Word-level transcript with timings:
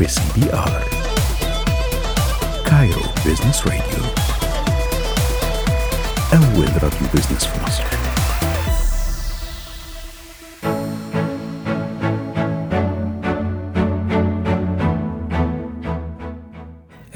في 0.00 0.08
CBR 0.08 0.84
Cairo 2.66 3.02
Business 3.24 3.66
Radio 3.66 4.04
أول 6.32 6.68
راديو 6.82 7.08
business 7.14 7.44
في 7.44 7.64
مصر. 7.64 7.84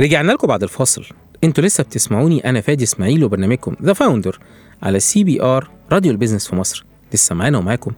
رجعنا 0.00 0.32
لكم 0.32 0.46
بعد 0.46 0.62
الفاصل. 0.62 1.04
أنتوا 1.44 1.64
لسه 1.64 1.85
بتسمعوني 1.85 2.48
أنا 2.50 2.61
فادي 2.61 2.85
إسماعيل 2.85 3.25
وبرنامجكم 3.25 3.76
The 3.82 3.92
Founder 3.92 4.40
على 4.82 5.00
CBR 5.00 5.71
راديو 5.93 6.12
ال 6.12 6.16
business 6.16 6.48
في 6.48 6.57
مصر. 6.57 6.85
لسه 7.14 7.35
معانا 7.35 7.58
ومعاكم 7.58 7.93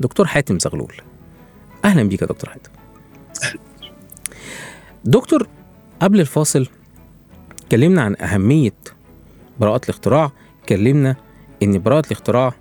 دكتور 0.00 0.26
حاتم 0.26 0.58
زغلول. 0.58 0.94
أهلا 1.84 2.02
بيك 2.02 2.22
يا 2.22 2.26
دكتور 2.26 2.50
حاتم. 2.50 2.75
دكتور 5.06 5.48
قبل 6.00 6.20
الفاصل 6.20 6.66
اتكلمنا 7.64 8.02
عن 8.02 8.16
أهمية 8.20 8.74
براءة 9.60 9.80
الاختراع. 9.84 10.32
اتكلمنا 10.62 11.16
إن 11.62 11.82
براءة 11.82 12.06
الاختراع 12.06 12.54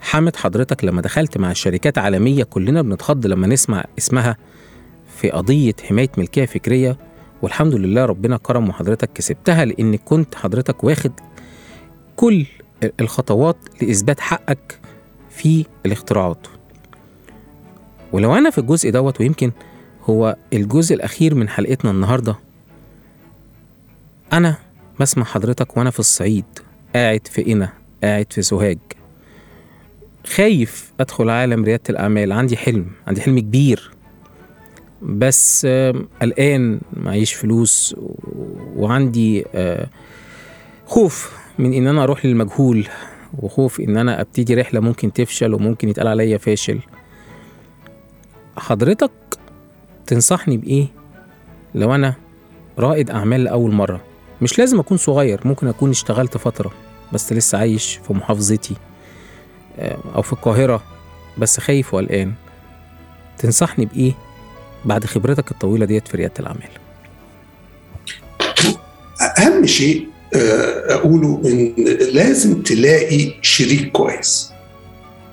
حمت 0.00 0.36
حضرتك 0.36 0.84
لما 0.84 1.02
دخلت 1.02 1.38
مع 1.38 1.52
شركات 1.52 1.98
عالمية. 1.98 2.44
كلنا 2.44 2.82
بنتخض 2.82 3.26
لما 3.26 3.46
نسمع 3.46 3.84
اسمها 3.98 4.36
في 5.16 5.30
قضية 5.30 5.74
حماية 5.88 6.10
ملكية 6.18 6.46
فكرية 6.46 6.98
والحمد 7.42 7.74
لله 7.74 8.04
ربنا 8.04 8.36
كرم 8.36 8.68
وحضرتك 8.68 9.12
كسبتها 9.12 9.64
لأن 9.64 9.96
كنت 9.96 10.34
حضرتك 10.34 10.84
واخد 10.84 11.12
كل 12.16 12.46
الخطوات 13.00 13.56
لإثبات 13.82 14.20
حقك 14.20 14.80
في 15.30 15.66
الاختراعات. 15.86 16.46
ولو 18.12 18.34
أنا 18.34 18.50
في 18.50 18.58
الجزء 18.58 18.90
دوت 18.90 19.20
ويمكن 19.20 19.52
هو 20.02 20.36
الجزء 20.52 20.94
الأخير 20.94 21.34
من 21.34 21.48
حلقتنا 21.48 21.90
النهارده. 21.90 22.36
أنا 24.32 24.56
بسمع 25.00 25.24
حضرتك 25.24 25.76
وأنا 25.76 25.90
في 25.90 25.98
الصعيد 25.98 26.44
قاعد 26.94 27.26
في 27.26 27.42
قنا 27.42 27.72
قاعد 28.04 28.32
في 28.32 28.42
سوهاج. 28.42 28.78
خايف 30.26 30.92
أدخل 31.00 31.30
عالم 31.30 31.64
ريادة 31.64 31.82
الأعمال 31.90 32.32
عندي 32.32 32.56
حلم 32.56 32.86
عندي 33.06 33.20
حلم 33.20 33.38
كبير. 33.38 33.90
بس 35.02 35.66
قلقان 36.22 36.80
معيش 36.92 37.34
فلوس 37.34 37.96
وعندي 38.76 39.44
آه، 39.54 39.86
خوف 40.86 41.32
من 41.58 41.74
إن 41.74 41.86
أنا 41.86 42.02
أروح 42.02 42.26
للمجهول 42.26 42.88
وخوف 43.38 43.80
إن 43.80 43.96
أنا 43.96 44.20
أبتدي 44.20 44.54
رحلة 44.54 44.80
ممكن 44.80 45.12
تفشل 45.12 45.54
وممكن 45.54 45.88
يتقال 45.88 46.08
عليا 46.08 46.38
فاشل. 46.38 46.80
حضرتك 48.56 49.10
تنصحني 50.06 50.56
بإيه؟ 50.56 50.86
لو 51.74 51.94
أنا 51.94 52.14
رائد 52.78 53.10
أعمال 53.10 53.44
لأول 53.44 53.72
مرة 53.72 54.00
مش 54.42 54.58
لازم 54.58 54.78
أكون 54.80 54.96
صغير 54.96 55.40
ممكن 55.44 55.68
أكون 55.68 55.90
اشتغلت 55.90 56.36
فترة 56.36 56.72
بس 57.12 57.32
لسه 57.32 57.58
عايش 57.58 58.00
في 58.06 58.12
محافظتي 58.12 58.74
آه، 59.78 59.98
أو 60.14 60.22
في 60.22 60.32
القاهرة 60.32 60.82
بس 61.38 61.60
خايف 61.60 61.94
وقلقان. 61.94 62.32
تنصحني 63.38 63.86
بإيه 63.86 64.12
بعد 64.84 65.04
خبرتك 65.04 65.50
الطويلة 65.50 65.86
ديت 65.86 66.08
في 66.08 66.16
ريادة 66.16 66.34
الأعمال؟ 66.40 66.68
أهم 69.38 69.66
شيء 69.66 70.08
آه، 70.34 70.94
أقوله 70.94 71.42
إن 71.44 71.74
لازم 72.12 72.62
تلاقي 72.62 73.32
شريك 73.42 73.92
كويس. 73.92 74.52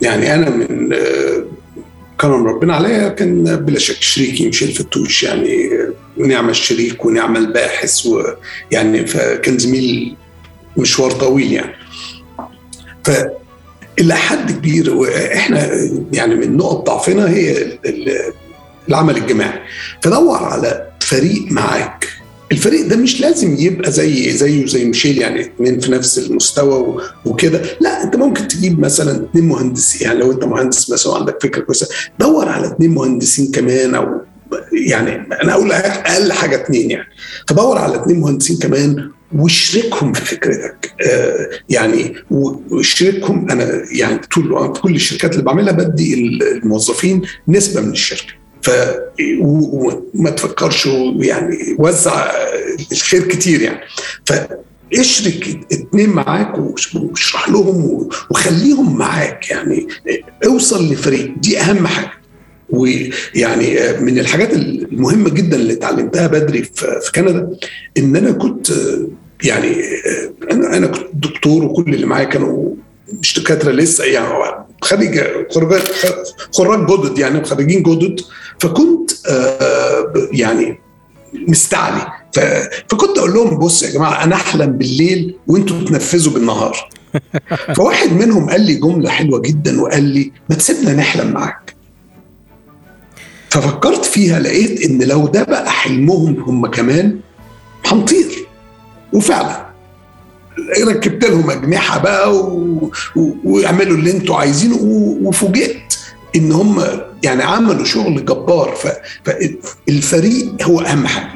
يعني 0.02 0.34
أنا 0.34 0.50
من 0.50 0.94
آه، 0.94 1.44
كرم 2.22 2.48
ربنا 2.48 2.76
عليا 2.76 3.10
كان 3.10 3.56
بلا 3.56 3.80
شك 3.80 4.02
شريكي 4.02 4.46
ميشيل 4.46 4.72
فتوش 4.72 5.24
يعني 5.24 5.66
آه، 5.74 5.94
نعم 6.18 6.50
الشريك 6.50 7.06
ونعم 7.06 7.38
الباحث 7.38 8.06
ويعني 8.06 9.06
فكان 9.08 9.58
زميل 9.58 10.16
مشوار 10.78 11.12
طويل 11.12 11.52
يعني. 11.54 11.76
ف 13.06 13.10
إلى 14.00 14.16
حد 14.16 14.52
كبير 14.52 14.96
وإحنا 14.96 15.70
يعني 16.14 16.36
من 16.36 16.58
نقط 16.58 16.86
ضعفنا 16.88 17.30
هي 17.30 17.52
ال- 17.62 17.80
ال- 17.86 18.34
العمل 18.90 19.18
الجماعي. 19.18 19.60
فدور 20.02 20.38
على 20.44 20.88
فريق 21.00 21.52
معاك. 21.52 22.08
الفريق 22.52 22.88
ده 22.88 22.96
مش 22.96 23.22
لازم 23.22 23.56
يبقى 23.60 23.92
زي 23.92 24.32
زيه 24.32 24.66
زي 24.66 24.86
ميشيل 24.86 25.18
يعني 25.18 25.42
اتنين 25.42 25.80
في 25.80 25.92
نفس 25.92 26.20
المستوى 26.20 27.02
وكده. 27.26 27.62
لا 27.82 28.04
انت 28.04 28.16
ممكن 28.16 28.48
تجيب 28.48 28.80
مثلا 28.80 29.16
اتنين 29.16 29.46
مهندسين. 29.46 30.08
يعني 30.08 30.20
لو 30.20 30.32
انت 30.32 30.44
مهندس 30.44 30.90
مثلا 30.92 31.16
عندك 31.16 31.38
فكرة 31.44 31.62
كويسة 31.62 31.88
دور 32.20 32.50
على 32.50 32.68
اتنين 32.68 32.92
مهندسين 32.92 33.52
كمان 33.52 33.96
أو 33.96 34.22
يعني 34.88 35.12
أنا 35.44 35.54
أقول 35.54 35.72
أقل 35.72 36.32
حاجة 36.34 36.56
اتنين 36.56 36.92
يعني. 36.92 37.08
فدور 37.48 37.78
على 37.78 37.96
اتنين 37.96 38.20
مهندسين 38.20 38.58
كمان 38.58 39.12
واشركهم 39.36 40.14
في 40.14 40.26
فكرتك. 40.26 40.94
آه 41.08 41.50
يعني 41.70 42.16
واشركهم. 42.32 43.52
أنا 43.52 43.84
يعني 43.92 44.18
طول 44.18 44.74
في 44.76 44.82
كل 44.82 44.96
الشركات 44.96 45.32
اللي 45.34 45.44
بعملها 45.44 45.74
بدي 45.74 46.14
الموظفين 46.14 47.22
نسبة 47.48 47.82
من 47.82 47.92
الشركة. 47.92 48.34
وما 49.42 50.30
تفكرش 50.30 50.86
يعني 51.20 51.76
وزع 51.80 52.32
الخير 52.92 53.28
كتير 53.28 53.62
يعني. 53.62 53.80
فاشرك 54.26 55.60
اتنين 55.72 56.10
معاك 56.10 56.54
واشرح 56.58 57.50
لهم 57.50 58.10
وخليهم 58.32 58.98
معاك 58.98 59.50
يعني. 59.50 59.88
اوصل 60.46 60.92
لفريق 60.94 61.34
دي 61.38 61.60
اهم 61.60 61.88
حاجة. 61.88 62.12
ويعني 62.70 63.78
من 64.00 64.20
الحاجات 64.20 64.54
المهمة 64.54 65.30
جدا 65.30 65.58
اللي 65.58 65.74
اتعلمتها 65.74 66.28
بدري 66.28 66.64
في 66.64 67.00
في 67.02 67.12
كندا 67.12 67.50
ان 67.98 68.16
أنا 68.16 68.32
كنت 68.32 68.72
يعني 69.44 69.76
أنا 70.52 70.78
أنا 70.78 70.88
كنت 70.88 71.08
دكتور 71.14 71.64
وكل 71.64 71.94
اللي 71.94 72.06
معايا 72.06 72.26
كانوا 72.26 72.76
مش 73.22 73.40
دكاترة 73.40 73.72
لسه 73.72 74.04
يعني 74.04 74.28
خريج 74.82 75.22
خراج 76.54 76.88
جدد 76.88 77.18
يعني 77.20 77.44
خريجين 77.44 77.84
جدد. 77.84 78.22
فكنت 78.60 79.12
آه، 79.28 80.14
يعني 80.32 80.80
مستعلي. 81.34 82.02
فكنت 82.88 83.18
أقول 83.18 83.34
لهم 83.34 83.58
بص 83.58 83.84
يا 83.84 83.90
جماعة 83.92 84.24
أنا 84.24 84.36
أحلم 84.36 84.72
بالليل 84.72 85.36
وأنتوا 85.48 85.84
تنفذوا 85.84 86.34
بالنهار. 86.34 86.90
فواحد 87.76 88.14
منهم 88.14 88.50
قال 88.50 88.62
لي 88.62 88.74
جملة 88.76 89.10
حلوة 89.10 89.40
جدا 89.40 89.82
وقال 89.82 90.04
لي 90.04 90.32
ما 90.50 90.56
تسيبنا 90.56 90.94
نحلم 90.94 91.32
معاك. 91.32 91.76
ففكرت 93.50 94.06
فيها 94.06 94.40
لقيت 94.40 94.82
إن 94.86 95.04
لو 95.04 95.28
ده 95.28 95.44
بقى 95.44 95.72
حلمهم 95.72 96.44
هم 96.44 96.68
كمان 96.68 97.20
هنطير. 97.86 98.48
وفعلا. 99.14 99.69
ركبت 100.88 101.26
لهم 101.26 101.52
أجنحة 101.52 102.00
بقى 102.00 102.36
و... 102.38 102.92
و... 103.16 103.32
ويعملوا 103.44 103.98
اللي 103.98 104.12
أنتوا 104.12 104.36
عايزينه 104.36 104.76
و... 104.76 105.18
وفوجئت 105.28 105.78
إن 106.36 106.52
هم 106.52 106.84
يعني 107.24 107.44
عملوا 107.44 107.86
شغل 107.86 108.26
جبار. 108.26 108.76
ف... 108.76 108.88
فالفريق 109.26 110.64
هو 110.64 110.80
أهم 110.80 111.08
حاجة. 111.08 111.30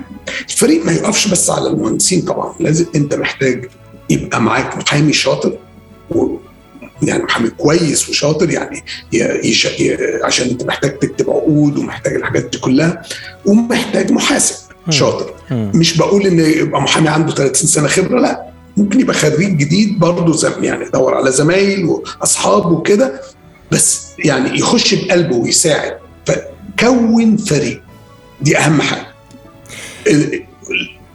الفريق 0.50 0.86
ما 0.86 0.92
يقفش 0.92 1.28
بس 1.28 1.50
على 1.50 1.68
المهندسين 1.70 2.22
طبعا. 2.22 2.54
لازم 2.60 2.86
أنت 2.96 3.16
محتاج 3.16 3.70
يبقى 4.10 4.42
معاك 4.42 4.78
محامي 4.78 5.14
شاطر 5.14 5.58
و... 6.12 6.38
يعني 7.04 7.24
محامي 7.24 7.50
كويس 7.50 8.10
وشاطر 8.10 8.50
يعني. 8.50 8.84
يش... 9.44 9.66
ي... 9.66 9.98
عشان 10.24 10.50
أنت 10.50 10.64
محتاج 10.64 11.00
تكتب 11.00 11.30
عقود 11.30 11.78
ومحتاج 11.78 12.14
الحاجات 12.16 12.44
دي 12.52 12.58
كلها 12.58 13.02
ومحتاج 13.46 14.12
محاسب 14.12 14.56
شاطر. 14.90 15.34
مش 15.52 15.98
بقول 15.98 16.26
إن 16.28 16.40
يبقى 16.40 16.82
محامي 16.82 17.10
عنده 17.10 17.34
30 17.36 17.68
سنة 17.68 17.88
خبرة 17.88 18.20
لا. 18.20 18.53
ممكن 18.78 19.00
يبقى 19.00 19.14
خريج 19.16 19.58
جديد 19.58 20.00
برضه 20.00 20.34
زم 20.34 20.64
يعني 20.64 20.90
دور 20.90 21.16
على 21.16 21.32
زمايل 21.32 21.86
واصحاب 21.86 22.72
وكده 22.72 23.22
بس 23.72 24.08
يعني 24.20 24.60
يخش 24.60 24.94
بقلبه 24.94 25.36
ويساعد. 25.36 25.98
فكون 26.26 27.38
فريق 27.38 27.82
دي 28.42 28.58
أهم 28.58 28.82
حاجة. 28.82 29.08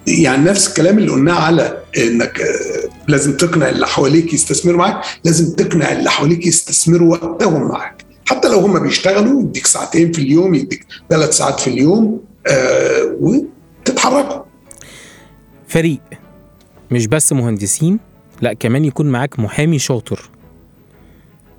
يعني 0.07 0.45
نفس 0.45 0.69
الكلام 0.69 0.99
اللي 0.99 1.11
قلناه 1.11 1.35
على 1.41 1.79
إنك 1.99 2.41
آه، 2.41 2.89
لازم 3.09 3.37
تقنع 3.37 3.69
اللي 3.69 3.87
حواليك 3.87 4.33
يستثمروا 4.35 4.79
معاك 4.79 5.05
لازم 5.25 5.55
تقنع 5.55 5.93
اللي 5.93 6.11
حواليك 6.11 6.47
يستثمروا 6.47 7.13
وقتهم 7.13 7.69
معاك. 7.69 8.05
حتى 8.27 8.49
لو 8.49 8.59
هم 8.59 8.79
بيشتغلوا 8.79 9.41
يديك 9.43 9.67
ساعتين 9.67 10.13
في 10.13 10.19
اليوم 10.23 10.55
يديك 10.55 10.87
ثلاث 11.11 11.37
ساعات 11.37 11.61
في 11.61 11.71
اليوم 11.71 12.21
آه 12.47 13.17
وتتحركوا. 13.21 14.43
فريق. 15.69 16.01
مش 16.91 17.07
بس 17.07 17.33
مهندسين 17.33 17.99
لا 18.43 18.53
كمان 18.53 18.85
يكون 18.85 19.07
معاك 19.07 19.39
محامي 19.41 19.79
شاطر. 19.79 20.31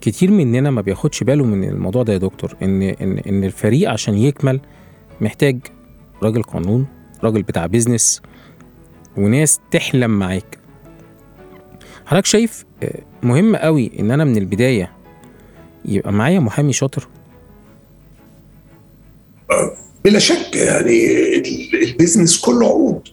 كتير 0.02 0.32
مننا 0.32 0.72
ما 0.72 0.82
بياخدش 0.82 1.24
باله 1.24 1.46
من 1.46 1.64
الموضوع 1.70 2.04
ده 2.04 2.14
يا 2.14 2.18
دكتور 2.18 2.56
إن 2.62 2.82
إن 2.82 3.18
إن 3.18 3.44
الفريق 3.44 3.90
عشان 3.90 4.14
يكمل 4.18 4.60
محتاج 5.22 5.60
راجل 6.24 6.44
قانون 6.44 6.88
راجل 7.24 7.44
بتاع 7.44 7.66
بيزنس 7.66 8.22
وناس 9.18 9.60
تحلم 9.72 10.20
معاك. 10.20 10.58
حضرتك 12.06 12.26
شايف 12.26 12.66
آه، 12.84 13.00
مهم 13.24 13.56
قوي 13.56 13.92
إن 14.00 14.12
أنا 14.12 14.24
من 14.24 14.38
البداية 14.38 14.92
يبقى 15.86 16.14
معايا 16.14 16.40
محامي 16.40 16.74
شاطر؟ 16.74 17.08
بلا 20.06 20.20
شك 20.20 20.56
يعني 20.56 21.06
ال- 21.38 21.84
البيزنس 21.90 22.42
كله 22.42 22.66
عقود 22.68 23.08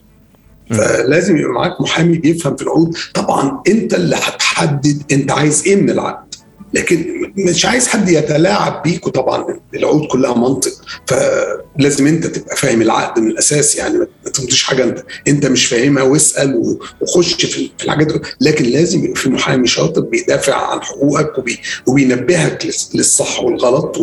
فلازم 0.70 1.36
يبقى 1.36 1.52
معاك 1.52 1.80
محامي 1.80 2.18
بيفهم 2.18 2.56
في 2.56 2.62
العقود. 2.62 2.96
طبعا 3.14 3.62
أنت 3.68 3.94
اللي 3.94 4.16
هتحدد 4.16 5.02
أنت 5.12 5.30
عايز 5.30 5.62
إيه 5.66 5.76
من 5.76 5.90
العقد. 5.90 6.26
لكن 6.74 7.06
مش 7.38 7.66
عايز 7.66 7.88
حد 7.88 8.08
يتلاعب 8.08 8.82
بيك 8.82 9.06
وطبعا 9.06 9.60
العقود 9.74 10.06
كلها 10.06 10.34
منطق. 10.34 10.72
فلازم 11.06 12.06
أنت 12.06 12.26
تبقى 12.26 12.56
فاهم 12.56 12.82
العقد 12.82 13.20
من 13.20 13.28
الأساس 13.30 13.76
يعني. 13.76 13.98
ما 13.98 14.30
تمضيش 14.34 14.62
حاجة 14.62 14.84
أنت. 14.84 15.02
أنت 15.28 15.46
مش 15.46 15.66
فاهمها 15.66 16.02
واسأل 16.02 16.78
وخش 17.00 17.34
في 17.34 17.70
الحاجات. 17.84 18.12
لكن 18.40 18.64
لازم 18.64 19.04
يبقى 19.04 19.20
في 19.20 19.28
محامي 19.28 19.66
شاطر 19.66 20.00
بيدافع 20.00 20.70
عن 20.72 20.82
حقوقك 20.82 21.38
وبي 21.38 21.58
وبينبهك 21.86 22.66
للصح 22.94 23.40
والغلط 23.42 23.96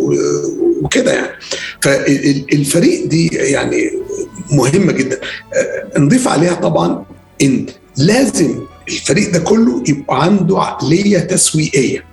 وكده 0.82 1.12
يعني. 1.12 1.32
فالفريق 1.82 3.06
دي 3.06 3.26
يعني 3.26 3.90
مهمة 4.50 4.92
جدا. 4.92 5.20
آه، 5.54 5.98
نضيف 5.98 6.28
عليها 6.28 6.54
طبعا 6.54 7.04
إن 7.42 7.66
لازم 7.96 8.58
الفريق 8.88 9.32
ده 9.32 9.38
كله 9.38 9.82
يبقى 9.88 10.22
عنده 10.24 10.60
عقلية 10.60 11.18
تسويقية. 11.18 12.04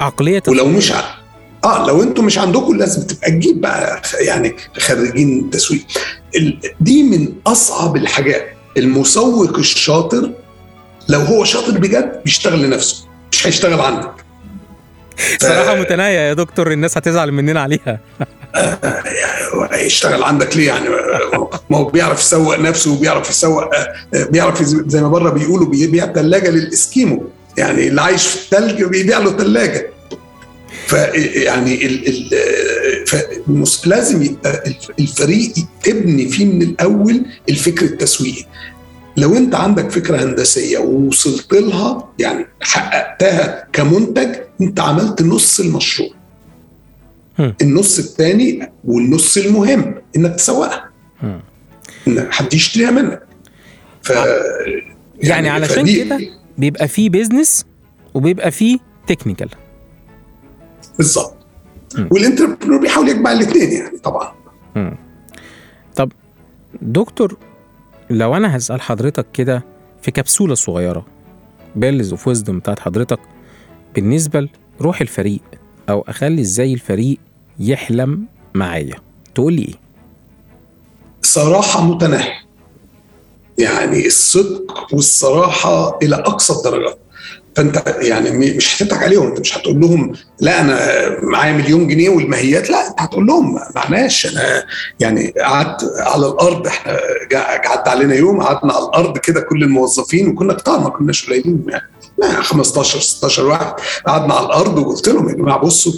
عقلية 0.00 0.42
ولو 0.48 0.66
مش 0.66 0.92
ع... 0.92 1.00
آه 1.64 1.86
لو 1.86 2.02
أنتم 2.02 2.24
مش 2.24 2.38
عندكم 2.38 2.76
لازم 2.76 3.02
تبقى 3.06 3.30
تجيب 3.30 3.60
بقى 3.60 4.02
يعني 4.20 4.56
خريجين 4.78 5.50
تسويق. 5.50 5.80
دي 6.80 7.02
من 7.02 7.28
أصعب 7.46 7.96
الحاجات. 7.96 8.48
المسوق 8.76 9.58
الشاطر 9.58 10.32
لو 11.08 11.20
هو 11.20 11.44
شاطر 11.44 11.78
بجد 11.78 12.20
بيشتغل 12.24 12.62
لنفسه 12.62 13.04
مش 13.32 13.46
هيشتغل 13.46 13.80
عندك. 13.80 14.23
صراحة 15.40 15.74
متناهية 15.74 16.18
يا 16.18 16.32
دكتور 16.32 16.72
الناس 16.72 16.98
هتزعل 16.98 17.32
مننا 17.32 17.60
عليها. 17.60 18.00
هيشتغل 19.72 20.22
عندك 20.22 20.56
ليه 20.56 20.66
يعني؟ 20.66 20.88
ما 21.70 21.78
هو 21.78 21.84
بيعرف 21.84 22.20
يسوق 22.20 22.58
نفسه 22.58 22.92
وبيعرف 22.92 23.30
يسوق 23.30 23.64
بيعرف 24.30 24.60
يز- 24.60 24.82
زي 24.86 25.00
ما 25.02 25.08
بره 25.08 25.30
بيقولوا 25.30 25.66
بيبيع 25.68 26.12
ثلاجه 26.12 26.50
للإسكيمو. 26.50 27.24
يعني 27.58 27.88
اللي 27.88 28.00
عايش 28.02 28.26
في 28.26 28.36
الثلج 28.36 28.82
بيبيع 28.84 29.18
له 29.18 29.36
ثلاجه 29.36 29.90
فيعني 30.86 31.86
ال 31.86 32.08
ال 32.08 33.06
فالمس- 33.06 33.86
لازم 33.86 34.22
يبقى 34.22 34.62
الف- 34.66 34.90
الفريق 35.00 35.52
تبني 35.82 36.28
فيه 36.28 36.44
من 36.44 36.62
الأول 36.62 37.26
الفكر 37.48 37.84
التسويقي. 37.86 38.44
لو 39.16 39.36
انت 39.36 39.54
عندك 39.54 39.90
فكرة 39.90 40.24
هندسية 40.24 40.78
ووصلت 40.78 41.52
لها 41.54 42.08
يعني 42.18 42.46
حققتها 42.60 43.68
كمنتج 43.72 44.34
انت 44.60 44.80
عملت 44.80 45.22
نص 45.22 45.60
المشروع. 45.60 46.08
النص 47.62 47.98
الثاني 47.98 48.72
والنص 48.84 49.36
المهم 49.36 49.94
انك 50.16 50.34
تسوقها. 50.34 50.90
إن 52.08 52.28
حد 52.32 52.54
يشتريها 52.54 52.90
منك. 52.90 53.22
ف 54.02 54.12
يعني 55.20 55.48
علشان 55.48 55.82
فدي- 55.84 56.04
كده 56.04 56.18
بيبقى 56.58 56.88
فيه 56.88 57.10
business 57.10 57.64
وبيبقى 58.14 58.50
فيه 58.50 58.78
technical 59.06 59.48
بالظبط. 60.98 61.36
وال 62.10 62.20
entrepreneur 62.20 62.80
بيحاول 62.80 63.08
يجمع 63.08 63.32
الاثنين 63.32 63.72
يعني 63.72 63.98
طبعا. 63.98 64.32
طب 65.96 66.12
دكتور 66.82 67.38
لو 68.14 68.36
أنا 68.36 68.56
هسأل 68.56 68.80
حضرتك 68.80 69.26
كده 69.32 69.64
في 70.02 70.10
كبسولة 70.10 70.54
صغيرة 70.54 71.06
بيلز 71.76 72.10
أوف 72.10 72.28
ويزدم 72.28 72.58
بتاعت 72.58 72.80
حضرتك 72.80 73.18
بالنسبة 73.94 74.48
لروح 74.80 75.00
الفريق 75.00 75.40
أو 75.88 76.04
أخلي 76.08 76.40
إزاي 76.40 76.74
الفريق 76.74 77.18
يحلم 77.58 78.26
معايا 78.54 78.96
تقول 79.34 79.52
لي 79.52 79.62
إيه؟ 79.62 79.74
صراحة 81.22 81.84
متناهيه 81.84 82.44
يعني 83.58 84.06
الصدق 84.06 84.94
والصراحة 84.94 85.98
إلى 86.02 86.16
أقصى 86.16 86.52
الدرجات. 86.52 86.98
فأنت 87.56 87.96
يعني 88.00 88.30
مش 88.30 88.82
هتضحك 88.82 89.02
عليهم 89.02 89.26
أنت 89.26 89.40
مش 89.40 89.58
هتقول 89.58 89.80
لهم 89.80 90.12
لا 90.40 90.60
أنا 90.60 90.78
معايا 91.22 91.52
مليون 91.52 91.88
جنيه 91.88 92.08
والماهيات 92.08 92.70
لا 92.70 92.88
أنت 92.88 93.00
هتقول 93.00 93.26
لهم 93.26 93.58
معناش. 93.74 94.26
أنا 94.26 94.64
يعني 95.00 95.34
قعدت 95.40 95.92
على 95.98 96.26
الأرض 96.26 96.66
إحنا 96.66 96.98
قعدت 97.64 97.88
علينا 97.88 98.14
يوم 98.14 98.42
قعدنا 98.42 98.72
على 98.72 98.84
الأرض 98.84 99.18
كده 99.18 99.40
كل 99.40 99.62
الموظفين 99.62 100.28
وكنا 100.28 100.54
كتار 100.54 100.80
ما 100.80 100.88
كناش 100.88 101.26
قليلين 101.26 101.64
يعني. 101.68 101.90
ما 102.18 102.42
15 102.42 103.00
16 103.00 103.46
واحد 103.46 103.72
قعدنا 104.06 104.34
على 104.34 104.46
الأرض 104.46 104.78
وقلت 104.78 105.08
لهم 105.08 105.28
يا 105.28 105.34
جماعة 105.34 105.58
بصوا 105.58 105.92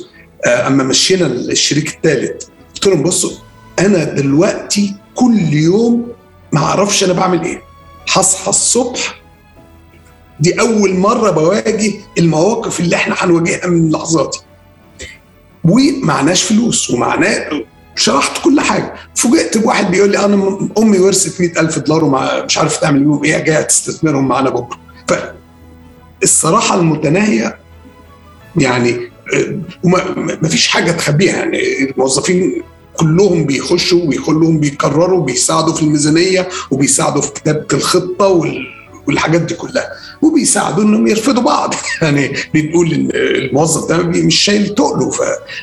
آه، 0.47 0.67
أما 0.67 0.85
مشينا 0.85 1.27
الشريك 1.27 1.89
الثالث 1.89 2.45
قلت 2.75 2.87
لهم 2.87 3.03
بصوا 3.03 3.31
أنا 3.79 4.05
دلوقتي 4.05 4.95
كل 5.15 5.53
يوم 5.53 6.09
ما 6.53 6.61
أعرفش 6.61 7.05
أنا 7.05 7.13
بعمل 7.13 7.43
إيه. 7.43 7.63
هصحى 8.13 8.49
الصبح 8.51 9.26
دي 10.41 10.61
أول 10.61 10.95
مرة 10.95 11.31
بواجه 11.31 11.93
المواقف 12.19 12.81
اللي 12.81 12.97
إحنا 12.97 13.15
هنواجهها 13.19 13.67
من 13.67 13.87
اللحظات 13.87 14.37
دي. 14.37 15.11
ومعناش 15.73 16.43
فلوس 16.43 16.91
ومعناه 16.91 17.51
شرحت 17.97 18.45
كل 18.45 18.61
حاجة. 18.61 18.95
فوجئت 19.15 19.59
بواحد 19.59 19.91
بيقول 19.91 20.11
لي 20.11 20.25
أنا 20.25 20.59
أمي 20.79 20.99
ورثت 20.99 21.41
100000 21.41 21.79
دولار 21.79 22.05
ومش 22.05 22.59
عارف 22.59 22.77
تعمل 22.77 23.01
بيهم 23.01 23.25
إيه 23.25 23.39
جاية 23.39 23.63
تستثمرهم 23.63 24.29
معانا 24.29 24.51
بكرة. 24.51 24.79
فالصراحه 26.21 26.75
المتناهية 26.81 27.59
يعني 28.57 29.11
وما 29.85 30.15
ما 30.43 30.49
فيش 30.49 30.69
حاجة 30.69 30.91
تخبيها 30.91 31.37
يعني. 31.37 31.91
الموظفين 31.91 32.63
كلهم 32.97 33.45
بيخشوا 33.45 34.01
وكلهم 34.05 34.59
بيكرروا 34.61 35.25
بيساعدوا 35.25 35.75
في 35.75 35.83
الميزانية 35.83 36.49
وبيساعدوا 36.71 37.23
في 37.23 37.33
كتابه 37.33 37.67
الخطة 37.73 38.27
وال 38.27 38.67
والحاجات 39.07 39.41
دي 39.41 39.55
كلها. 39.55 39.89
وبيساعدوا 40.23 40.85
إنهم 40.85 41.07
يرفضوا 41.07 41.43
بعض. 41.43 41.75
يعني 42.03 42.33
بنقول 42.55 43.11
الموظف 43.15 43.89
ده 43.89 43.97
مش 44.03 44.37
شايل 44.41 44.75
تقله. 44.75 45.11
ف... 45.11 45.21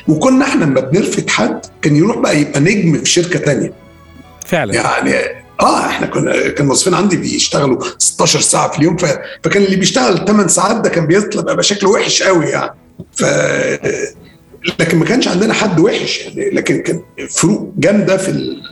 وكنا 0.08 0.44
إحنا 0.44 0.64
لما 0.64 0.80
بنرفض 0.80 1.28
حد 1.30 1.60
كان 1.82 1.96
يروح 1.96 2.18
بقى 2.18 2.40
يبقى 2.40 2.60
نجم 2.60 2.98
في 2.98 3.10
شركة 3.10 3.38
تانية. 3.38 3.72
فعلا. 4.46 4.74
يعني 4.74 5.14
آه 5.60 5.86
إحنا 5.86 6.06
كنا 6.06 6.32
كان 6.48 6.62
الموظفين 6.64 6.94
عندي 6.94 7.16
بيشتغلوا 7.16 7.84
16 7.98 8.40
ساعة 8.40 8.70
في 8.70 8.78
اليوم. 8.78 8.96
ف... 8.96 9.04
فكان 9.44 9.62
اللي 9.62 9.76
بيشتغل 9.76 10.24
8 10.26 10.46
ساعات 10.48 10.76
ده 10.76 10.90
كان 10.90 11.06
بيطلع 11.06 11.42
بقى 11.42 11.62
شكله 11.62 11.90
وحش 11.90 12.22
قوي 12.22 12.46
يعني. 12.46 12.70
ف 13.16 13.24
لكن 14.80 14.98
ما 14.98 15.04
كانش 15.04 15.28
عندنا 15.28 15.54
حد 15.54 15.80
وحش 15.80 16.20
يعني. 16.20 16.50
لكن 16.50 16.78
كان 16.82 17.02
فروق 17.30 17.72
جامدة 17.78 18.16
في 18.16 18.28
ال... 18.28 18.62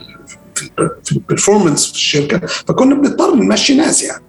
في, 0.55 0.63
ال... 0.79 0.89
في 1.03 1.11
البرفورمانس 1.11 1.85
في 1.87 1.93
الشركة. 1.93 2.41
فكنا 2.47 2.95
بنضطر 2.95 3.35
نمشي 3.35 3.75
ناس 3.75 4.03
يعني. 4.03 4.23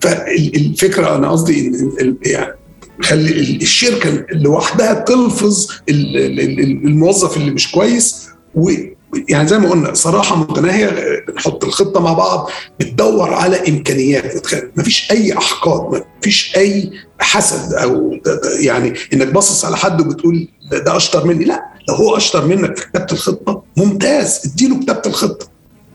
فالفكرة 0.00 1.16
أنا 1.16 1.30
قصدي 1.30 1.66
إن 2.00 2.16
يعني 2.22 2.54
خلي 3.02 3.30
ال- 3.32 3.62
الشركة 3.62 4.26
لوحدها 4.32 4.94
تلفظ 4.94 5.68
ال- 5.88 6.16
ال- 6.16 6.40
ال- 6.40 6.60
الموظف 6.86 7.36
اللي 7.36 7.50
مش 7.50 7.72
كويس 7.72 8.28
ويعني 8.54 9.48
زي 9.48 9.58
ما 9.58 9.70
قلنا 9.70 9.94
صراحة 9.94 10.36
متناهية 10.36 10.90
نحط 11.36 11.64
الخطة 11.64 12.00
مع 12.00 12.12
بعض 12.12 12.50
بتدور 12.80 13.34
على 13.34 13.68
إمكانيات. 13.68 14.46
ما 14.76 14.82
فيش 14.82 15.10
أي 15.10 15.38
أحقاد 15.38 15.92
ما 15.92 16.04
فيش 16.22 16.56
أي 16.56 16.90
حسد 17.20 17.72
أو 17.74 18.12
يعني 18.60 18.94
إنك 19.12 19.26
باصص 19.28 19.64
على 19.64 19.76
حد 19.76 20.00
وبتقول 20.00 20.48
ده, 20.70 20.78
ده 20.78 20.96
أشطر 20.96 21.26
مني. 21.26 21.44
لا 21.44 21.62
لو 21.88 21.94
هو 21.94 22.16
أشطر 22.16 22.46
منك 22.46 22.76
في 22.78 22.86
كتابة 22.88 23.12
الخطة 23.12 23.62
ممتاز 23.76 24.40
اديله 24.44 24.80
كتابة 24.80 25.02
الخطة. 25.06 25.46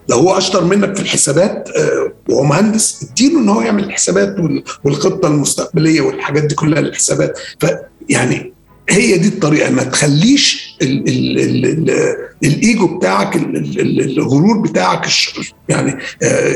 لو 0.10 0.18
هو 0.18 0.38
أشطر 0.38 0.64
منك 0.64 0.96
في 0.96 1.02
الحسابات 1.02 1.70
آه، 1.78 2.12
وهو 2.34 2.44
مهندس 2.44 3.08
اديله 3.12 3.40
إن 3.40 3.50
هو 3.50 3.62
يعمل 3.62 3.84
الحسابات 3.84 4.40
وال- 4.40 4.64
والخطة 4.84 5.28
المستقبلية 5.28 6.02
والحاجات 6.02 6.44
دي 6.44 6.56
كلها 6.56 6.82
للحسابات. 6.82 7.40
فيعني 7.60 8.54
هي 8.90 9.18
دي 9.18 9.28
الطريقة 9.28 9.72
ما 9.72 9.84
تخليش 9.84 10.76
ال 10.82 11.08
ال 11.10 11.40
ال 11.40 11.66
ال 11.90 12.16
الإيجو 12.44 12.98
بتاعك 12.98 13.36
ال 13.36 13.58
ال 13.58 13.80
ال 13.82 14.18
الغرور 14.18 14.58
بتاعك 14.58 15.08
يعني 15.70 15.92
آه 16.24 16.54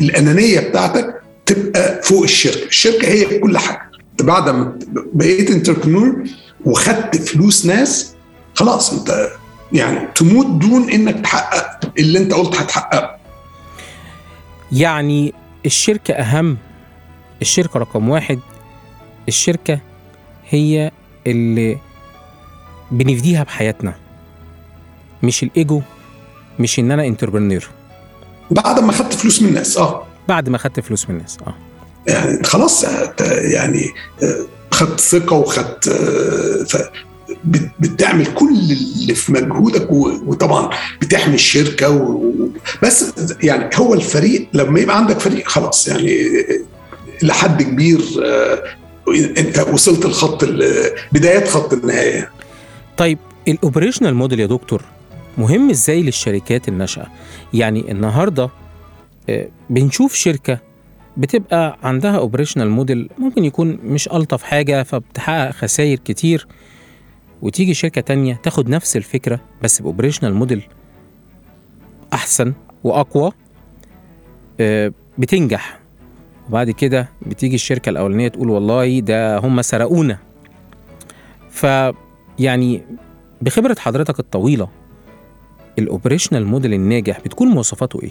الأنانية 0.00 0.60
بتاعتك 0.60 1.14
تبقى 1.46 2.02
فوق 2.02 2.22
الشركة، 2.22 2.66
الشركة 2.66 3.08
هي 3.08 3.38
كل 3.38 3.58
حاجة. 3.58 3.90
بعد 4.20 4.48
ما 4.48 4.78
بقيت 5.12 5.50
entrepreneur 5.50 6.16
وخدت 6.64 7.16
فلوس 7.16 7.66
ناس 7.66 8.14
خلاص 8.54 8.92
أنت 8.92 9.28
يعني 9.72 10.08
تموت 10.14 10.46
دون 10.46 10.90
إنك 10.90 11.20
تحقق 11.20 11.80
اللي 11.98 12.18
أنت 12.18 12.32
قلت 12.34 12.56
هتحققه. 12.56 13.15
يعني 14.72 15.34
الشركة 15.66 16.14
أهم 16.14 16.56
الشركة 17.42 17.80
رقم 17.80 18.08
واحد 18.08 18.38
الشركة 19.28 19.80
هي 20.50 20.90
اللي 21.26 21.78
بنفديها 22.90 23.42
بحياتنا 23.42 23.94
مش 25.22 25.42
الإيجو 25.42 25.82
مش 26.58 26.78
إن 26.78 26.90
أنا 26.90 27.06
entrepreneur 27.06 27.68
بعد 28.50 28.80
ما 28.80 28.92
خدت 28.92 29.14
فلوس 29.14 29.42
من 29.42 29.48
الناس 29.48 29.78
آه. 29.78 30.06
بعد 30.28 30.48
ما 30.48 30.58
خدت 30.58 30.80
فلوس 30.80 31.08
من 31.08 31.16
الناس 31.16 31.38
آه. 31.46 31.54
يعني 32.06 32.44
خلاص 32.44 32.84
يعني 33.20 33.90
آه، 34.22 34.46
خدت 34.70 35.00
ثقة 35.00 35.36
وخدت 35.36 35.88
آه، 35.88 36.90
بتعمل 37.80 38.26
كل 38.26 38.48
اللي 38.54 39.14
في 39.14 39.32
مجهودك 39.32 39.90
وطبعا 39.90 40.70
بتحمي 41.00 41.34
الشركة 41.34 41.90
و... 41.90 42.32
بس 42.82 43.12
يعني 43.42 43.70
هو 43.76 43.94
الفريق 43.94 44.48
لما 44.52 44.80
يبقى 44.80 44.98
عندك 44.98 45.18
فريق 45.18 45.48
خلاص 45.48 45.88
يعني 45.88 46.18
لحد 47.22 47.62
كبير 47.62 48.00
آه، 48.24 48.62
إنت 49.38 49.58
وصلت 49.72 50.04
الخط 50.04 50.42
ال- 50.44 50.90
بدايات 51.12 51.48
خط 51.48 51.72
النهاية. 51.72 52.30
طيب 52.96 53.18
الاوبريشنال 53.48 54.14
موديل 54.14 54.40
يا 54.40 54.46
دكتور 54.46 54.82
مهم 55.38 55.70
إزاي 55.70 56.02
للشركات 56.02 56.68
الناشئة؟ 56.68 57.06
يعني 57.54 57.92
النهارده 57.92 58.50
آه، 59.28 59.48
بنشوف 59.70 60.14
شركة 60.14 60.58
بتبقى 61.16 61.78
عندها 61.82 62.16
operational 62.16 62.70
model 62.70 63.08
ممكن 63.18 63.44
يكون 63.44 63.78
مش 63.84 64.08
ألطف 64.08 64.42
حاجة 64.42 64.82
فبتحقق 64.82 65.50
خسائر 65.50 65.98
كتير 66.04 66.46
وتيجي 67.42 67.74
شركة 67.74 68.00
تانية 68.00 68.40
تاخد 68.42 68.68
نفس 68.68 68.96
الفكرة 68.96 69.40
بس 69.62 69.82
ب 69.82 69.86
operational 69.86 70.34
model 70.34 70.68
أحسن 72.12 72.52
وأقوى 72.84 73.32
آه، 74.60 74.92
بتنجح. 75.18 75.80
وبعد 76.48 76.70
كده 76.70 77.08
بتيجي 77.26 77.54
الشركة 77.54 77.90
الأولانية 77.90 78.28
تقول 78.28 78.50
والله 78.50 79.00
ده 79.00 79.38
هم 79.38 79.62
سرقونا. 79.62 80.18
ف 81.50 81.66
يعني 82.38 82.82
بخبرة 83.42 83.76
حضرتك 83.78 84.20
الطويلة 84.20 84.68
ال 85.78 85.84
operational 85.84 86.46
model 86.46 86.74
الناجح 86.74 87.20
بتكون 87.20 87.48
مواصفاته 87.48 88.02
إيه؟ 88.02 88.10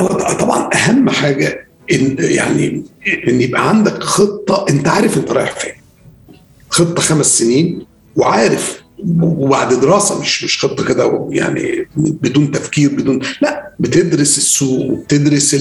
هو 0.00 0.06
طبعا 0.40 0.70
أهم 0.74 1.10
حاجة 1.10 1.68
إن 1.92 2.16
يعني 2.18 2.84
إن 3.28 3.40
يبقى 3.40 3.68
عندك 3.68 4.02
خطة 4.02 4.66
أنت 4.70 4.88
عارف 4.88 5.16
أنت 5.16 5.32
رايح 5.32 5.50
فين. 5.50 5.72
خطة 6.72 7.02
خمس 7.02 7.38
سنين 7.38 7.86
وعارف 8.16 8.82
وبعد 9.22 9.74
دراسة 9.80 10.20
مش 10.20 10.44
مش 10.44 10.64
خطة 10.64 10.84
كده 10.84 11.28
يعني 11.30 11.88
بدون 11.96 12.50
تفكير 12.50 12.88
بدون 12.90 13.20
لا 13.42 13.72
بتدرس 13.80 14.38
السوق 14.38 14.90
بتدرس 14.92 15.56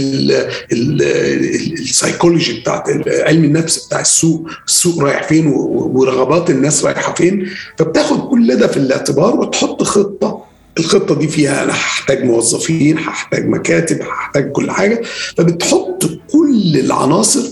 السايكولوجي 0.71 2.59
بتاعت 2.59 2.83
علم 3.07 3.43
النفس 3.43 3.85
بتاع 3.87 3.99
السوق 3.99 4.47
السوق 4.67 5.03
رايح 5.03 5.23
فين 5.23 5.47
ورغبات 5.47 6.49
الناس 6.49 6.85
رايحة 6.85 7.13
فين؟ 7.13 7.49
فبتاخد 7.77 8.29
كل 8.29 8.55
ده 8.57 8.67
في 8.67 8.77
الاعتبار 8.77 9.35
وتحط 9.39 9.83
خطة. 9.83 10.45
الخطة 10.79 11.15
دي 11.15 11.27
فيها 11.27 11.63
أنا 11.63 11.71
هحتاج 11.73 12.23
موظفين 12.23 12.97
هحتاج 12.97 13.47
مكاتب 13.47 14.01
هحتاج 14.01 14.51
كل 14.51 14.71
حاجة. 14.71 15.01
فبتحط 15.37 16.03
كل 16.31 16.77
العناصر 16.77 17.43